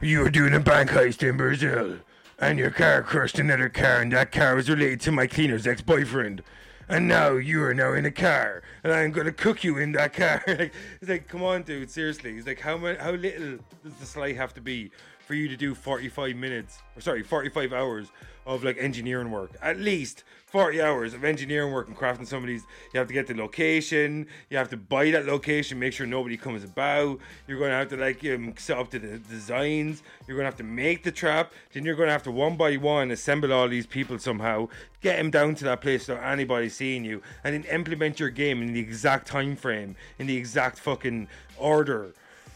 [0.00, 1.96] you were doing a bank heist in Brazil,
[2.38, 6.42] and your car crushed another car, and that car was related to my cleaner's ex-boyfriend.
[6.88, 10.14] And now you are now in a car, and I'm gonna cook you in that
[10.14, 10.42] car.
[10.48, 12.32] like, it's like, come on, dude, seriously.
[12.32, 15.56] He's like, how many, how little does the slide have to be for you to
[15.56, 18.08] do 45 minutes, or sorry, 45 hours
[18.48, 19.52] of like engineering work?
[19.62, 22.64] At least 40 hours of engineering work and crafting some of these.
[22.92, 26.38] You have to get the location, you have to buy that location, make sure nobody
[26.38, 27.20] comes about.
[27.46, 30.02] You're going to have to like um, set up the, designs.
[30.26, 31.52] You're going to have to make the trap.
[31.72, 34.68] Then you're going to have to one by one assemble all these people somehow,
[35.02, 38.62] get them down to that place without anybody seeing you, and then implement your game
[38.62, 41.28] in the exact time frame, in the exact fucking
[41.58, 42.14] order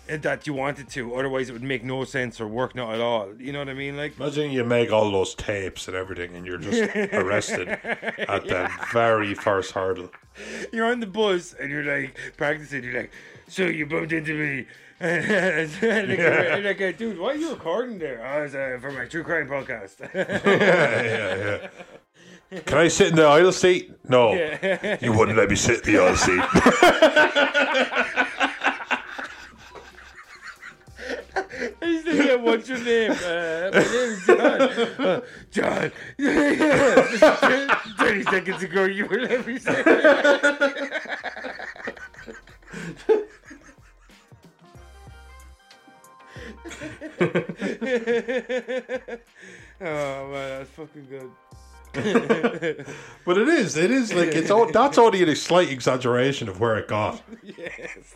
[0.08, 1.14] that you wanted to.
[1.14, 3.28] Otherwise, it would make no sense or work not at all.
[3.38, 3.96] You know what I mean?
[3.96, 8.70] Like, Imagine you make all those tapes and everything, and you're just arrested at the
[8.92, 10.10] very first hurdle.
[10.72, 12.84] you're on the bus and you're like practicing.
[12.84, 13.12] You're like,
[13.48, 14.66] so you bumped into me.
[15.02, 16.60] like, Yeah.
[16.62, 18.24] like, dude, why are you recording there?
[18.24, 19.98] Oh, was uh, for my true crime podcast.
[20.14, 21.68] yeah, yeah,
[22.50, 22.60] yeah.
[22.60, 23.90] Can I sit in the aisle seat?
[24.08, 24.32] No.
[25.00, 26.42] You wouldn't let me sit in the aisle seat.
[31.80, 33.10] I used to get, what's your name?
[33.12, 34.42] Uh, my name is John.
[35.02, 35.92] Uh, John.
[37.98, 39.58] 30 seconds ago, you were let me
[49.80, 51.30] Oh, man, that's fucking good.
[53.24, 56.76] But it is, it is like it's all that's only a slight exaggeration of where
[56.78, 57.22] it got.
[57.42, 58.14] Yes.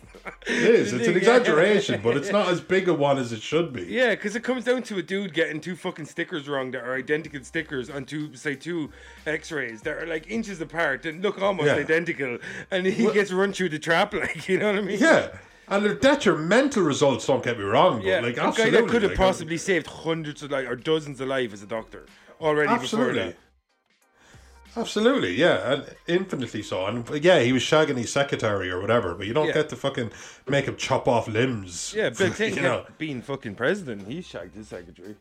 [0.49, 3.73] It is, it's an exaggeration, but it's not as big a one as it should
[3.73, 3.83] be.
[3.83, 6.95] Yeah, because it comes down to a dude getting two fucking stickers wrong that are
[6.95, 8.89] identical stickers on two, say, two
[9.25, 11.75] X-rays that are like inches apart and look almost Yeah.
[11.75, 12.37] identical,
[12.71, 14.99] and he gets run through the trap, like you know what I mean?
[14.99, 15.29] Yeah.
[15.69, 18.19] And they're detrimental results, don't get me wrong, but yeah.
[18.21, 21.27] like a guy that could have like, possibly saved hundreds of lives or dozens of
[21.27, 22.05] lives as a doctor
[22.39, 23.35] already before that.
[24.75, 26.85] Absolutely, yeah, and infinitely so.
[26.85, 29.53] And yeah, he was shagging his secretary or whatever, but you don't Yeah.
[29.53, 30.11] get to fucking
[30.47, 31.93] make him chop off limbs.
[31.95, 32.85] Yeah, Bill Clinton you know.
[32.97, 35.15] being fucking president, he shagged his secretary.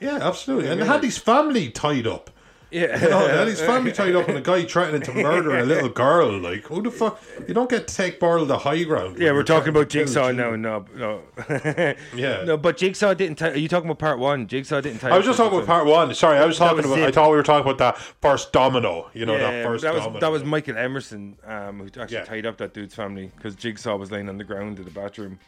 [0.00, 0.68] Yeah, absolutely.
[0.70, 2.30] And had his family tied up.
[2.72, 5.88] Yeah, You know, his family tied up and a guy threatening to murder a little
[5.90, 6.38] girl.
[6.40, 7.22] Like, who the fuck?
[7.46, 9.18] You don't get to take Burl the high ground.
[9.18, 10.56] Yeah, we're talking about trying to kill Jigsaw now.
[10.56, 11.22] No, no.
[12.14, 12.44] Yeah.
[12.44, 13.36] No, but Jigsaw didn't.
[13.38, 14.46] Tie, are you talking about part one?
[14.46, 15.10] Jigsaw didn't tie.
[15.10, 16.14] I was just talking about part one.
[16.14, 16.98] Sorry, I was talking was about.
[17.00, 17.08] it.
[17.08, 19.10] I thought we were talking about that first domino.
[19.12, 20.20] You know, Yeah, that first that was domino.
[20.20, 22.24] that was Michael Emerson um, who actually Yeah.
[22.24, 25.38] tied up that dude's family because Jigsaw was laying on the ground in the bathroom.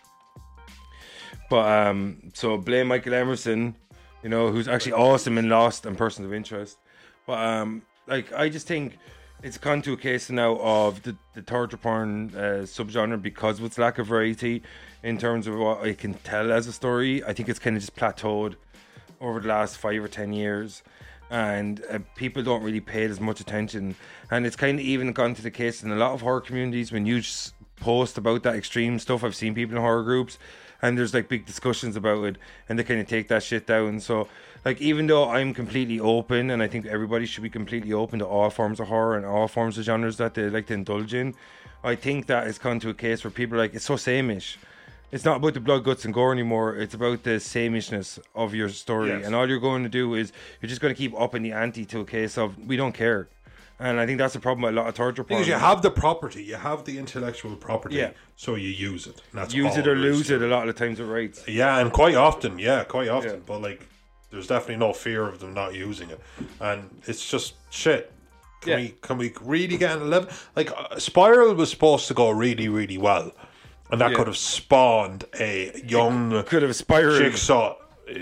[1.51, 3.77] But um, so blame Michael Emerson,
[4.23, 6.79] you know, who's actually awesome in Lost and Persons of Interest.
[7.27, 8.99] But um, like I just think
[9.43, 13.67] it's gone to a case now of the, the torture porn uh, subgenre because of
[13.67, 14.63] its lack of variety
[15.03, 17.23] in terms of what I can tell as a story.
[17.25, 18.57] I think it's kind of just plateaued
[19.21, 20.83] over the last five or ten years.
[21.31, 23.97] And uh, people don't really pay it as much attention,
[24.31, 26.93] and it's kind of even gone to the case in a lot of horror communities
[26.93, 27.23] when you
[27.77, 29.25] post about that extreme stuff.
[29.25, 30.39] I've seen people in horror groups,
[30.83, 32.37] and there's like big discussions about it,
[32.69, 34.01] and they kind of take that shit down.
[34.01, 34.29] So,
[34.65, 38.27] like, even though I'm completely open, and I think everybody should be completely open to
[38.27, 41.35] all forms of horror and all forms of genres that they like to indulge in,
[41.83, 44.57] I think that it's gone to a case where people are like, it's so sameish.
[45.13, 46.75] It's not about the blood, guts, and gore anymore.
[46.77, 49.27] It's about the sameneshness of your story, Yes.
[49.27, 51.85] and all you're going to do is you're just going to keep upping the ante
[51.85, 53.29] to a case of we don't care.
[53.79, 55.41] And I think that's the problem with a lot of torture porn.
[55.41, 58.11] Because you have the property, you have the intellectual property, Yeah.
[58.37, 59.21] so you use it.
[59.35, 61.45] That's use it or lose to it a lot of the times with rights.
[61.47, 63.31] Yeah, and quite often, yeah, quite often.
[63.31, 63.37] Yeah.
[63.47, 63.87] But like,
[64.35, 66.21] there's definitely no fear of them not using it,
[66.61, 68.13] and it's just shit.
[68.61, 68.77] Can Yeah.
[68.77, 70.29] we can we really get an eleven?
[70.57, 73.33] Like, uh, Spiral was supposed to go really, really well,
[73.91, 74.17] and that Yeah.
[74.17, 77.19] could have spawned a young Could have spiraled.
[77.23, 77.77] jigsaw.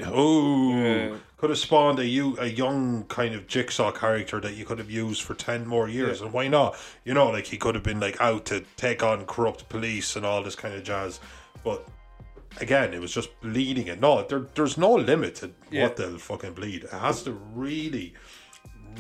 [0.07, 1.17] Oh, Yeah.
[1.37, 4.91] could have spawned a you a young kind of jigsaw character that you could have
[4.91, 6.77] used for ten more years, and why not?
[7.05, 10.25] You know, like he could have been like out to take on corrupt police and
[10.25, 11.19] all this kind of jazz,
[11.65, 11.87] but
[12.61, 14.01] again, it was just bleeding it.
[14.01, 15.85] No, there, there's no limit to Yeah.
[15.85, 16.85] what they'll fucking bleed.
[16.85, 18.15] It has to really,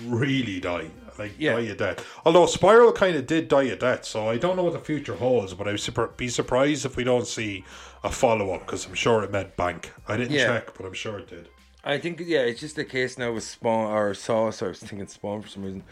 [0.06, 0.86] really die.
[1.18, 1.54] Like Yeah.
[1.56, 2.04] die a death.
[2.24, 5.14] Although Spiral kind of did die a death, so I don't know what the future
[5.14, 5.52] holds.
[5.54, 7.64] But I'd be surprised if we don't see
[8.02, 9.92] a follow up because I'm sure it meant bank.
[10.08, 10.46] I didn't Yeah.
[10.46, 11.48] check, but I'm sure it did.
[11.84, 14.50] I think yeah, it's just a case now with Spawn or Saw.
[14.50, 15.82] So I was thinking Spawn for some reason,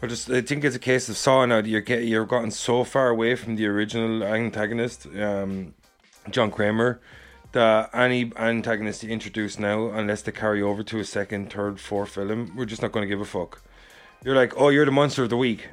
[0.00, 1.58] but just I think it's a case of Saw now.
[1.58, 5.74] You're get you're gotten so far away from the original antagonist, um,
[6.30, 7.00] John Kramer,
[7.52, 12.10] that any antagonist you introduce now, unless they carry over to a second, third, fourth
[12.10, 13.62] film, we're just not going to give a fuck.
[14.24, 15.68] You're like, oh, you're the monster of the week.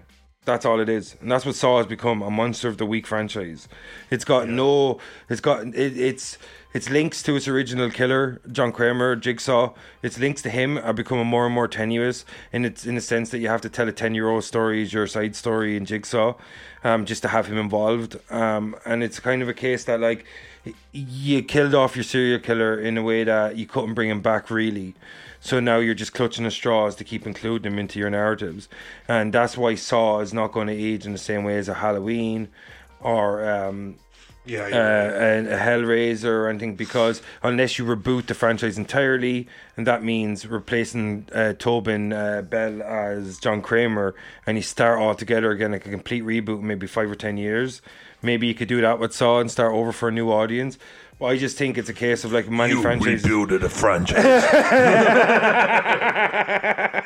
[0.45, 3.05] That's all it is, and that's what Saw has become a monster of the week
[3.05, 3.67] franchise.
[4.09, 6.37] It's got no, it's got it, it's
[6.73, 9.73] its links to its original killer, John Kramer, Jigsaw.
[10.03, 13.31] Its links to him are becoming more and more tenuous, and it's in the sense
[13.31, 15.85] that you have to tell a ten year old story as your side story in
[15.85, 16.35] Jigsaw,
[16.83, 18.17] um, just to have him involved.
[18.31, 20.25] Um, and it's kind of a case that like
[20.91, 24.49] you killed off your serial killer in a way that you couldn't bring him back
[24.51, 24.93] really.
[25.39, 28.67] So now you're just clutching at straws to keep including him into your narratives.
[29.07, 31.75] And that's why Saw is not going to age in the same way as a
[31.75, 32.49] Halloween
[32.99, 33.95] or um,
[34.45, 34.75] Yeah, uh, yeah.
[34.75, 40.47] a, a Hellraiser or anything because unless you reboot the franchise entirely, and that means
[40.47, 44.15] replacing uh, Tobin uh, Bell as John Kramer,
[44.47, 47.37] and you start all together again like a complete reboot, in maybe five or ten
[47.37, 47.81] years.
[48.21, 50.77] Maybe you could do that with Saw and start over for a new audience.
[51.19, 53.23] But I just think it's a case of like many you franchises.
[53.23, 54.15] rebuilded a franchise.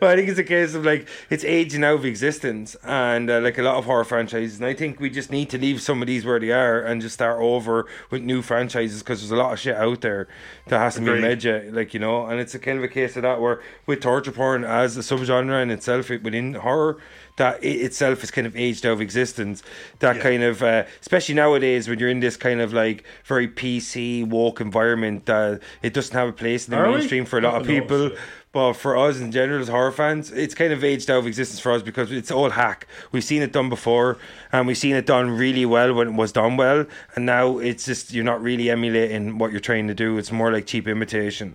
[0.00, 3.40] Well, I think it's a case of like it's aging out of existence, and uh,
[3.40, 4.58] like a lot of horror franchises.
[4.58, 7.02] And I think we just need to leave some of these where they are and
[7.02, 10.28] just start over with new franchises because there's a lot of shit out there
[10.68, 11.20] that has to Agreed.
[11.22, 11.72] made yet.
[11.72, 14.30] Like you know, and it's a kind of a case of that where with torture
[14.30, 16.98] porn as a subgenre in itself it, within horror.
[17.36, 19.62] That it itself is kind of aged out of existence.
[19.98, 20.22] That Yeah.
[20.22, 24.60] kind of, uh, especially nowadays when you're in this kind of like very PC woke
[24.60, 26.96] environment, that it doesn't have a place in the Are we?
[26.98, 28.10] mainstream for a lot of people.
[28.52, 31.60] But for us in general as horror fans, it's kind of aged out of existence
[31.60, 32.86] for us because it's all hack.
[33.12, 34.16] We've seen it done before,
[34.50, 36.86] and we've seen it done really well when it was done well.
[37.14, 40.16] And now it's just you're not really emulating what you're trying to do.
[40.16, 41.54] It's more like cheap imitation.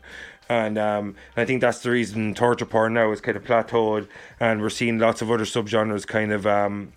[0.51, 4.59] And um, I think that's the reason torture porn now is kind of plateaued, and
[4.59, 6.91] we're seeing lots of other subgenres kind of um,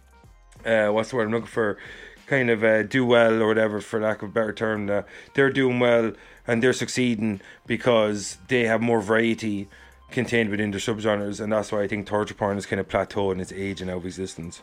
[0.66, 1.78] uh, what's the word I'm looking for?
[2.26, 4.90] Kind of uh, do well or whatever, for lack of a better term.
[4.90, 5.02] Uh,
[5.34, 6.14] they're doing well
[6.48, 9.68] and they're succeeding because they have more variety
[10.10, 13.34] contained within their subgenres, and that's why I think torture porn is kind of plateaued
[13.34, 14.62] in its age and out of existence.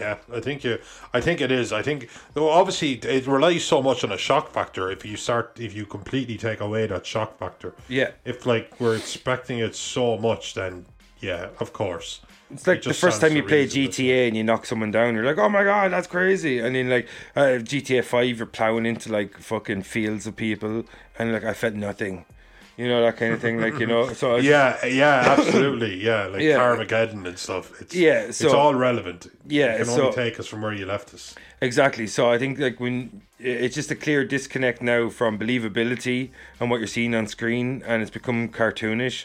[0.00, 0.78] Yeah, I think you.
[1.14, 1.72] I think it is.
[1.72, 4.90] I think though obviously it relies so much on a shock factor.
[4.90, 8.10] If you start, if you completely take away that shock factor, Yeah.
[8.24, 10.86] If like we're expecting it so much, then
[11.20, 12.20] yeah, of course.
[12.50, 13.66] It's like It the first time you play.
[13.66, 16.60] GTA and you knock someone down, you're like, oh my god, that's crazy.
[16.60, 20.84] And then like uh, GTA Five, you're plowing into like fucking fields of people,
[21.18, 22.24] and like I felt nothing,
[22.76, 23.60] you know that kind of thing.
[23.60, 26.02] Like you know, so it's, Yeah, yeah, absolutely.
[26.02, 26.58] Yeah, like Yeah.
[26.58, 27.80] Carmageddon and stuff.
[27.80, 29.26] It's Yeah, it's all relevant.
[29.46, 31.34] Yeah, you can so- only take us from where you left us.
[31.60, 32.06] Exactly.
[32.06, 36.78] So I think like when it's just a clear disconnect now from believability and what
[36.78, 39.24] you're seeing on screen, and it's become cartoonish.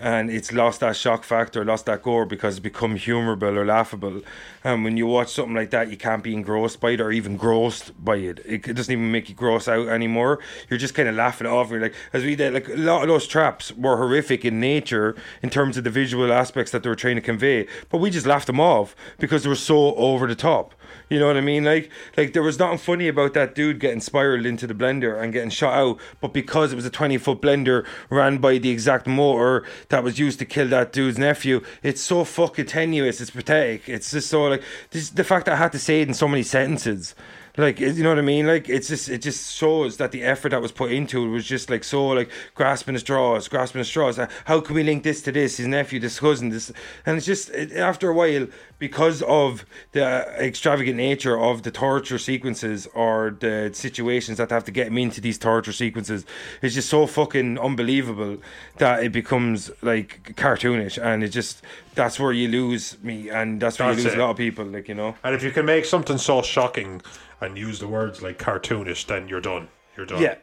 [0.00, 4.22] And it's lost that shock factor, lost that gore because it's become humorable or laughable.
[4.62, 7.38] And when you watch something like that, you can't be engrossed by it or even
[7.38, 8.40] grossed by it.
[8.44, 10.38] It, doesn't even make you gross out anymore.
[10.70, 11.70] You're just kind of laughing off.
[11.70, 15.16] You're like, as we did, like a lot of those traps were horrific in nature
[15.42, 18.26] in terms of the visual aspects that they were trying to convey, but we just
[18.26, 20.74] laughed them off because they were so over the top.
[21.08, 21.64] You know what I mean?
[21.64, 25.32] Like, like there was nothing funny about that dude getting spiraled into the blender and
[25.32, 29.06] getting shot out, but because it was a twenty foot blender ran by the exact
[29.06, 33.20] motor that was used to kill that dude's nephew, it's so fucking tenuous.
[33.20, 33.88] It's pathetic.
[33.88, 36.28] It's just so like this, the fact that I had to say it in so
[36.28, 37.14] many sentences.
[37.58, 38.46] Like you know what I mean?
[38.46, 41.44] Like it's just it just shows that the effort that was put into it was
[41.44, 44.16] just like so like grasping at straws, grasping at straws.
[44.44, 45.56] How can we link this to this?
[45.56, 46.70] His nephew, this cousin, this,
[47.04, 48.46] and it's just it, after a while
[48.78, 50.04] because of the
[50.38, 55.20] extravagant nature of the torture sequences or the situations that have to get him into
[55.20, 56.24] these torture sequences.
[56.62, 58.38] It's just so fucking unbelievable
[58.76, 61.62] that it becomes like cartoonish, and it just
[61.96, 64.18] that's where you lose me, and that's where That's you lose it.
[64.20, 64.64] a lot of people.
[64.64, 65.16] Like you know.
[65.24, 67.02] And if you can make something so shocking
[67.40, 69.68] and use the words like cartoonish, then you're done.
[69.96, 70.22] You're done.
[70.22, 70.36] Yeah.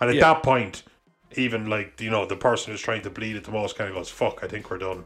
[0.00, 0.34] And at Yeah.
[0.34, 0.82] that point,
[1.36, 3.96] even like you know the person who's trying to bleed it the most kind of
[3.96, 5.04] goes, "Fuck, I think we're done."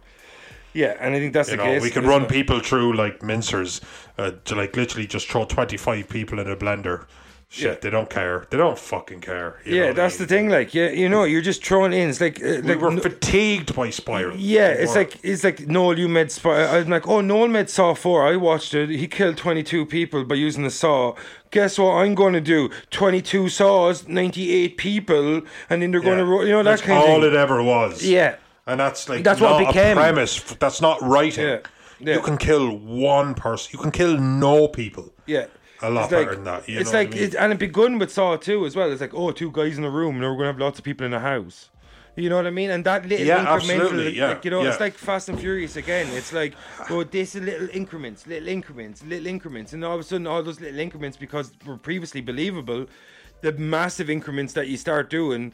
[0.73, 1.83] Yeah, and I think that's You the know, case.
[1.83, 3.81] we can run people through like mincers
[4.19, 7.07] uh, to like literally just throw twenty five people in a blender.
[7.55, 7.77] Shit, Yeah.
[7.83, 8.47] they don't care.
[8.51, 9.61] They don't fucking care.
[9.65, 10.49] Yeah, what I that's the thing.
[10.49, 12.09] Like, yeah, you know, you're just throwing in.
[12.11, 14.37] It's like, uh, We like were no- fatigued by Spiral.
[14.37, 15.03] yeah, it's were.
[15.03, 15.97] like it's like Noel.
[15.97, 16.33] You made.
[16.35, 18.27] Sp- I'm like, oh, Noel made Saw Four.
[18.27, 18.91] I watched it.
[18.91, 21.15] He killed 22 people by using the saw.
[21.53, 21.93] Guess what?
[21.93, 26.51] I'm going to do 22 saws, 98 people, and then they're going to, ro- you
[26.51, 28.03] know, that that's kind of all it ever was.
[28.05, 28.35] Yeah.
[28.67, 29.97] and that's like That's what became.
[29.97, 30.41] premise.
[30.59, 31.61] That's not writing.
[32.01, 32.15] Yeah.
[32.17, 33.71] You can kill one person.
[33.73, 35.13] You can kill no people.
[35.27, 35.47] Yeah.
[35.85, 36.69] A lot It's like, than that.
[36.69, 37.25] You it's like, I mean?
[37.25, 38.91] it, and it begun with Saw too as well.
[38.91, 40.85] It's like, oh, two guys in a room, and we're going to have lots of
[40.85, 41.71] people in a house.
[42.17, 42.71] You know what I mean?
[42.71, 45.75] And that little Yeah, incremental, absolutely, yeah, like, you know, it's like Fast and Furious
[45.77, 46.07] again.
[46.13, 46.55] It's like,
[46.89, 50.43] oh, this is little increments, little increments, little increments, and all of a sudden, all
[50.43, 52.87] those little increments, because were previously believable,
[53.41, 55.53] the massive increments that you start doing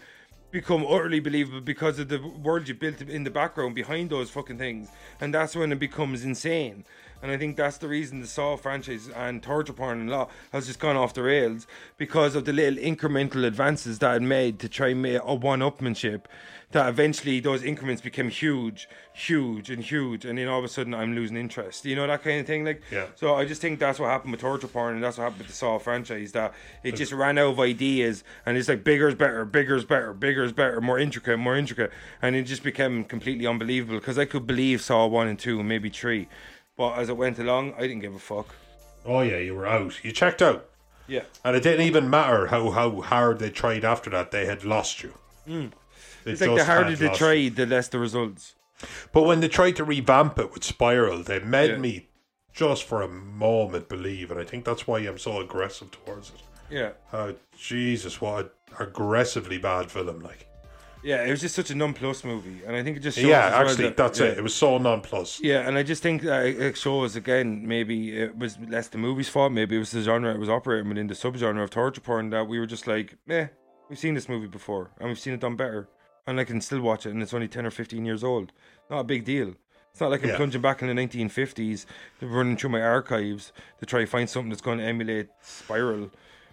[0.51, 4.59] become utterly believable because of the world you built in the background behind those fucking
[4.59, 6.85] things, and that's when it becomes insane.
[7.23, 10.67] And I think that's the reason the Saw franchise and torture porn and law has
[10.67, 11.67] just gone off the rails
[11.99, 16.23] because of the little incremental advances that it made to try and make a one-upmanship.
[16.73, 20.95] That eventually those increments became huge, huge, and huge, and then all of a sudden
[20.95, 21.85] I'm losing interest.
[21.85, 22.65] You know that kind of thing.
[22.65, 23.07] Like, Yeah.
[23.17, 25.49] so I just think that's what happened with torture porn, and that's what happened with
[25.49, 26.31] the Saw franchise.
[26.31, 26.55] That
[26.85, 30.13] it just ran out of ideas, and it's like bigger is better, bigger is better,
[30.15, 31.91] bigger is better, more intricate, more intricate,
[32.23, 33.99] and it just became completely unbelievable.
[33.99, 36.29] Because I could believe Saw one and two, and maybe three,
[36.81, 38.55] but as it went along, I didn't give a fuck.
[39.05, 40.03] oh yeah, you were out.
[40.03, 40.65] You checked out.
[41.07, 44.31] Yeah, And it didn't even matter how, how hard they tried after that.
[44.31, 45.13] They had lost you.
[45.47, 45.67] Hmm.
[46.25, 48.55] it's like the harder they tried, the less the results.
[49.13, 51.77] But when they tried to revamp it with Spiral, they made Yeah.
[51.79, 52.09] me
[52.55, 56.43] just for a moment believe, and I think that's why I'm so aggressive towards it.
[56.71, 60.21] Yeah, Oh Jesus, what an aggressively bad film!
[60.21, 60.47] Like,
[61.03, 63.47] yeah, it was just such a non-plus movie, and I think it just shows yeah,
[63.47, 64.27] as well actually, that- that's yeah.
[64.27, 64.39] it.
[64.39, 65.41] It was so nonplus.
[65.43, 67.67] Yeah, and I just think that it shows again.
[67.67, 69.53] Maybe it was less the movie's fault.
[69.53, 72.47] Maybe it was the genre it was operating within the subgenre of torture porn that
[72.47, 73.47] we were just like, eh,
[73.89, 75.89] we've seen this movie before and we've seen it done better,
[76.27, 78.53] and I can still watch it, and it's only ten or fifteen years old.
[78.91, 79.55] Not a big deal.
[79.93, 80.37] It's not like I'm Yeah.
[80.37, 81.85] plunging back in the 1950s,
[82.21, 86.11] running through my archives to try to find something that's going to emulate Spiral.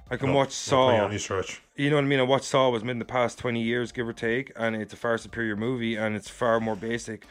[0.10, 1.62] I can No, watch Saw by any stretch.
[1.76, 2.20] you know what I mean?
[2.20, 4.94] I watched Saw was made in the past twenty years, give or take, and it's
[4.94, 7.26] a far superior movie, and it's far more basic,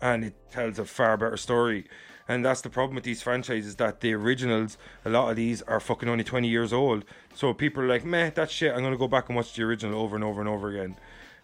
[0.00, 1.86] and it tells a far better story.
[2.28, 5.80] And that's the problem with these franchises that the originals, a lot of these are
[5.80, 7.04] fucking only twenty years old.
[7.34, 8.72] So people are like, meh, that shit.
[8.74, 10.96] I'm gonna go back and watch the original over and over and over again.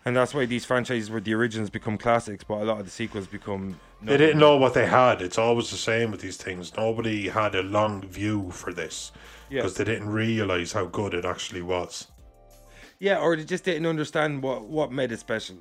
[0.05, 2.91] And that's why these franchises where the originals become classics, but a lot of the
[2.91, 3.79] sequels become.
[4.01, 5.21] They didn't know what they had.
[5.21, 6.75] It's always the same with these things.
[6.77, 9.13] Nobody had a long view for this
[9.51, 9.63] Yeah.
[9.63, 12.07] because they didn't realize how good it actually was.
[12.99, 15.57] Yeah, or they just didn't understand what what made it special.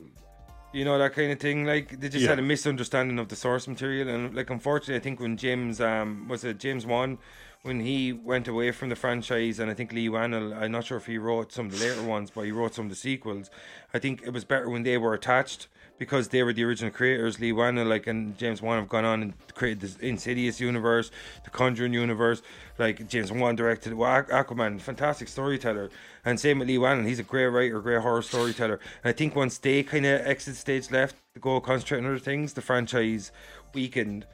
[0.73, 1.65] You know that kind of thing.
[1.65, 2.29] Like they just Yeah.
[2.31, 6.27] had a misunderstanding of the source material, and like unfortunately, I think when James um
[6.27, 7.17] was it James Wan,
[7.61, 10.97] when he went away from the franchise, and I think Leigh Whannell, I'm not sure
[10.97, 13.49] if he wrote some of the later ones, but he wrote some of the sequels.
[13.93, 15.67] I think it was better when they were attached
[15.97, 17.39] because they were the original creators.
[17.39, 21.11] Leigh Whannell, like and James Wan have gone on and created this Insidious universe,
[21.43, 22.41] the Conjuring universe.
[22.77, 25.89] Like James Wan directed Aquaman, fantastic storyteller,
[26.23, 27.07] and same with Leigh Whannell.
[27.07, 28.79] He's a great writer, great horror storyteller.
[29.03, 32.19] And I think once they kind of exit stage left to go concentrate on other
[32.19, 33.31] things, the franchise
[33.73, 34.25] weakened.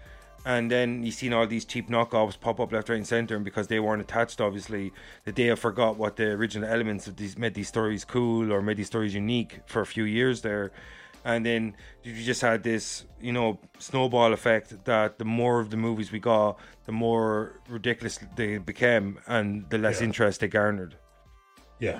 [0.45, 3.45] And then you seen all these cheap knockoffs pop up left, right, and centre, and
[3.45, 4.91] because they weren't attached, obviously,
[5.23, 8.61] that they have forgot what the original elements of these made these stories cool or
[8.61, 10.73] made these stories unique for a few years there
[11.25, 15.77] and then you just had this, you know, snowball effect that the more of the
[15.77, 20.07] movies we got, the more ridiculous they became, and the less Yeah.
[20.07, 20.95] interest they garnered.
[21.79, 21.99] Yeah.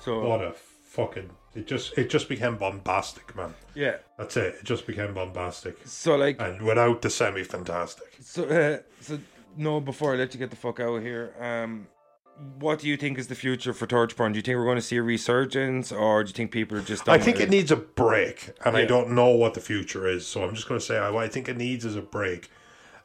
[0.00, 1.30] So What a fucking.
[1.54, 3.54] It just it just became bombastic, man.
[3.74, 4.56] yeah, That's it.
[4.60, 8.04] It just became bombastic, so like and without the semi fantastic.
[8.20, 9.18] So, uh, so
[9.56, 9.80] no.
[9.80, 11.86] Before I let you get the fuck out of here, um,
[12.58, 14.32] what do you think is the future for torch porn?
[14.32, 16.82] Do you think we're going to see a resurgence, or do you think people are
[16.82, 17.08] just?
[17.08, 20.26] I think it needs a break, and I don't know what the future is.
[20.26, 22.50] So I'm just going to say I, what I think it needs is a break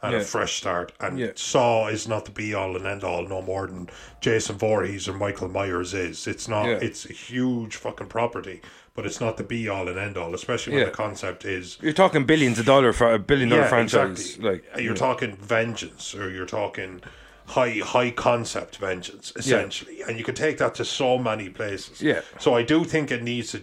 [0.01, 0.19] and Yeah.
[0.19, 0.91] a fresh start.
[0.99, 1.31] And Yeah.
[1.35, 5.13] Saw is not the be all and end all, no more than Jason Voorhees or
[5.13, 6.25] Michael Myers is.
[6.27, 6.65] It's not.
[6.65, 6.79] Yeah.
[6.81, 8.61] It's a huge fucking property,
[8.95, 10.33] but it's not the be all and end all.
[10.33, 10.85] Especially when Yeah.
[10.89, 14.19] the concept is You're talking billions of dollar for a billion dollar yeah, franchise.
[14.37, 14.49] exactly.
[14.51, 14.99] Like you're yeah.
[14.99, 17.01] talking vengeance, or you're talking
[17.51, 22.01] high high concept vengeance, essentially, and you can take that to so many places.
[22.01, 22.21] Yeah.
[22.39, 23.61] So I do think it needs to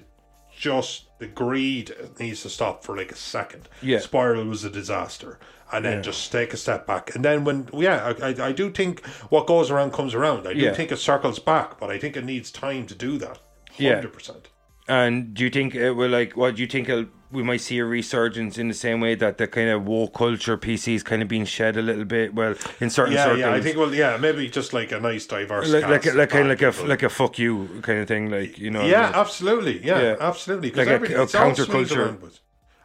[0.57, 3.69] just the greed needs to stop for like a second.
[3.83, 3.99] Yeah.
[4.01, 5.39] Spiral was a disaster.
[5.71, 8.71] And then just take a step back, and then when yeah, I, I, I do
[8.71, 10.49] think what goes around comes around.
[10.49, 10.73] I do Yeah.
[10.73, 13.39] think it circles back, but I think it needs time to do that.
[13.77, 13.97] Yeah.
[13.97, 14.49] Hundred percent.
[14.89, 16.35] And do you think it will like?
[16.39, 16.89] What do you think?
[16.89, 20.15] It'll, we might see a resurgence in the same way that the kind of woke
[20.15, 22.35] culture PC is kind of being shed a little bit.
[22.35, 23.53] Well, in certain Yeah, circles, yeah.
[23.53, 26.61] I think well, yeah, maybe just like a nice diverse, like like, like kind of
[26.61, 28.31] like a like a fuck you kind of thing.
[28.31, 29.85] Like you know, Yeah, absolutely.
[29.85, 30.17] Yeah, Yeah.
[30.21, 30.71] absolutely.
[30.71, 32.17] Like a- a counterculture.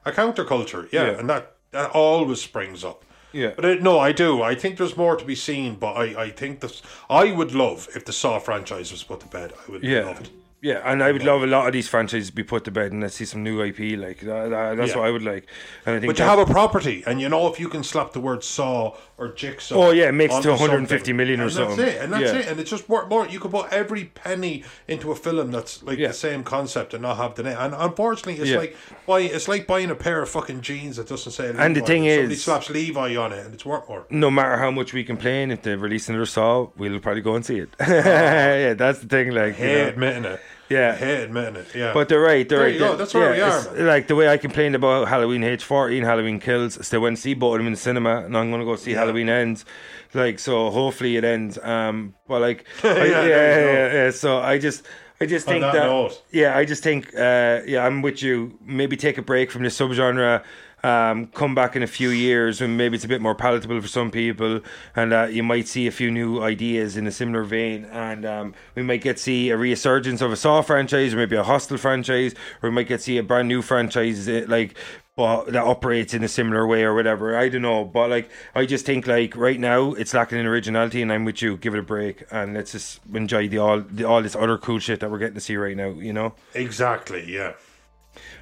[0.05, 1.19] A counterculture, yeah, Yeah.
[1.19, 3.05] and that that always springs up.
[3.31, 3.51] Yeah.
[3.55, 4.43] But I, no, I do.
[4.43, 5.75] I think there's more to be seen.
[5.75, 6.83] But I, I think this.
[7.09, 9.53] I would love if the Saw franchise was put to bed.
[9.67, 10.01] I would Yeah.
[10.05, 10.29] love it.
[10.63, 12.93] Yeah, and I would love a lot of these franchises to be put to bed
[12.93, 13.97] and let's see some new IP.
[13.99, 14.99] Like that, that- that's Yeah.
[14.99, 15.45] what I would like.
[15.85, 18.13] And I think But you have a property, and you know if you can slap
[18.13, 19.75] the word Saw or Jigsaw.
[19.75, 21.75] Oh, yeah, it makes to 150 something, million or and something.
[21.77, 22.39] That's it, and that's Yeah.
[22.39, 23.27] it, and it's just worth more.
[23.27, 26.07] You could put every penny into a film that's like Yeah.
[26.07, 27.57] the same concept and not have the name.
[27.59, 31.33] And unfortunately, it's like buy, it's like buying a pair of fucking jeans that doesn't
[31.33, 31.47] say.
[31.47, 31.61] Levi.
[31.65, 34.05] And the thing somebody is- slaps Levi on it, and it's worth more.
[34.09, 37.45] no matter how much we complain, if they release another Saw, we'll probably go and
[37.45, 37.69] see it.
[37.81, 37.85] Ah.
[37.89, 39.31] yeah, that's the thing.
[39.31, 39.87] Like, you Hate know.
[39.89, 40.39] admitting it.
[40.73, 40.97] Yeah.
[40.99, 41.67] I admitting it.
[41.75, 42.47] Yeah, But they're right.
[42.47, 42.73] They're There right.
[42.73, 43.85] you go, that's where we are.
[43.93, 46.77] Like the way I complained about Halloween H14, Halloween Kills.
[46.77, 48.65] I still went to see both of them in the cinema, and I'm going to
[48.65, 48.99] go see Yeah.
[48.99, 49.65] Halloween Ends.
[50.13, 51.57] Like so, hopefully it ends.
[51.57, 54.11] Um, but like, I- Yeah, yeah, yeah, yeah, yeah.
[54.11, 54.85] So I just.
[55.21, 58.57] I just think that that, yeah, I just think, uh, yeah, I'm with you.
[58.65, 60.43] Maybe take a break from the subgenre,
[60.83, 63.87] um, come back in a few years, and maybe it's a bit more palatable for
[63.87, 64.59] some people,
[64.95, 68.53] and uh, you might see a few new ideas in a similar vein, and um,
[68.75, 71.77] we might get to see a resurgence of a Saw franchise, or maybe a Hostel
[71.77, 74.75] franchise, or we might get to see a brand new franchise eh, like.
[75.15, 77.37] But that operates in a similar way or whatever.
[77.37, 81.03] I don't know, but like I just think like right now it's lacking in originality,
[81.03, 81.55] and I'm with you.
[81.57, 84.79] Give it a break, and let's just enjoy the all the, all this other cool
[84.79, 85.89] shit that we're getting to see right now.
[85.89, 86.33] You know.
[86.55, 87.31] exactly.
[87.31, 87.53] Yeah.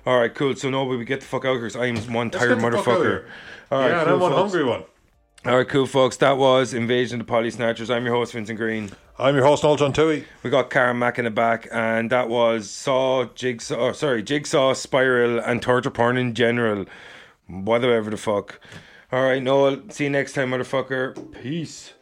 [0.05, 0.55] All right, cool.
[0.55, 2.77] So no, we get the fuck out here because I'm one Let's tired get the
[2.77, 3.25] fuck out of motherfucker.
[3.71, 4.53] All right, yeah, cool, I'm one folks.
[4.53, 4.83] hungry one.
[5.45, 6.17] All right, cool, folks.
[6.17, 7.89] That was Invasion of the Polly Snatchers.
[7.89, 8.91] I'm your host Vincent Green.
[9.17, 10.25] I'm your host, Noel John Tui.
[10.43, 13.75] We got Karen Mack in the back, and that was Saw, Jigsaw.
[13.75, 16.85] Oh, sorry, Jigsaw, Spiral, and Torture Porn in general.
[17.47, 18.59] Whatever the fuck.
[19.11, 19.81] All right, Noel.
[19.89, 21.41] See you next time, motherfucker.
[21.41, 21.93] Peace.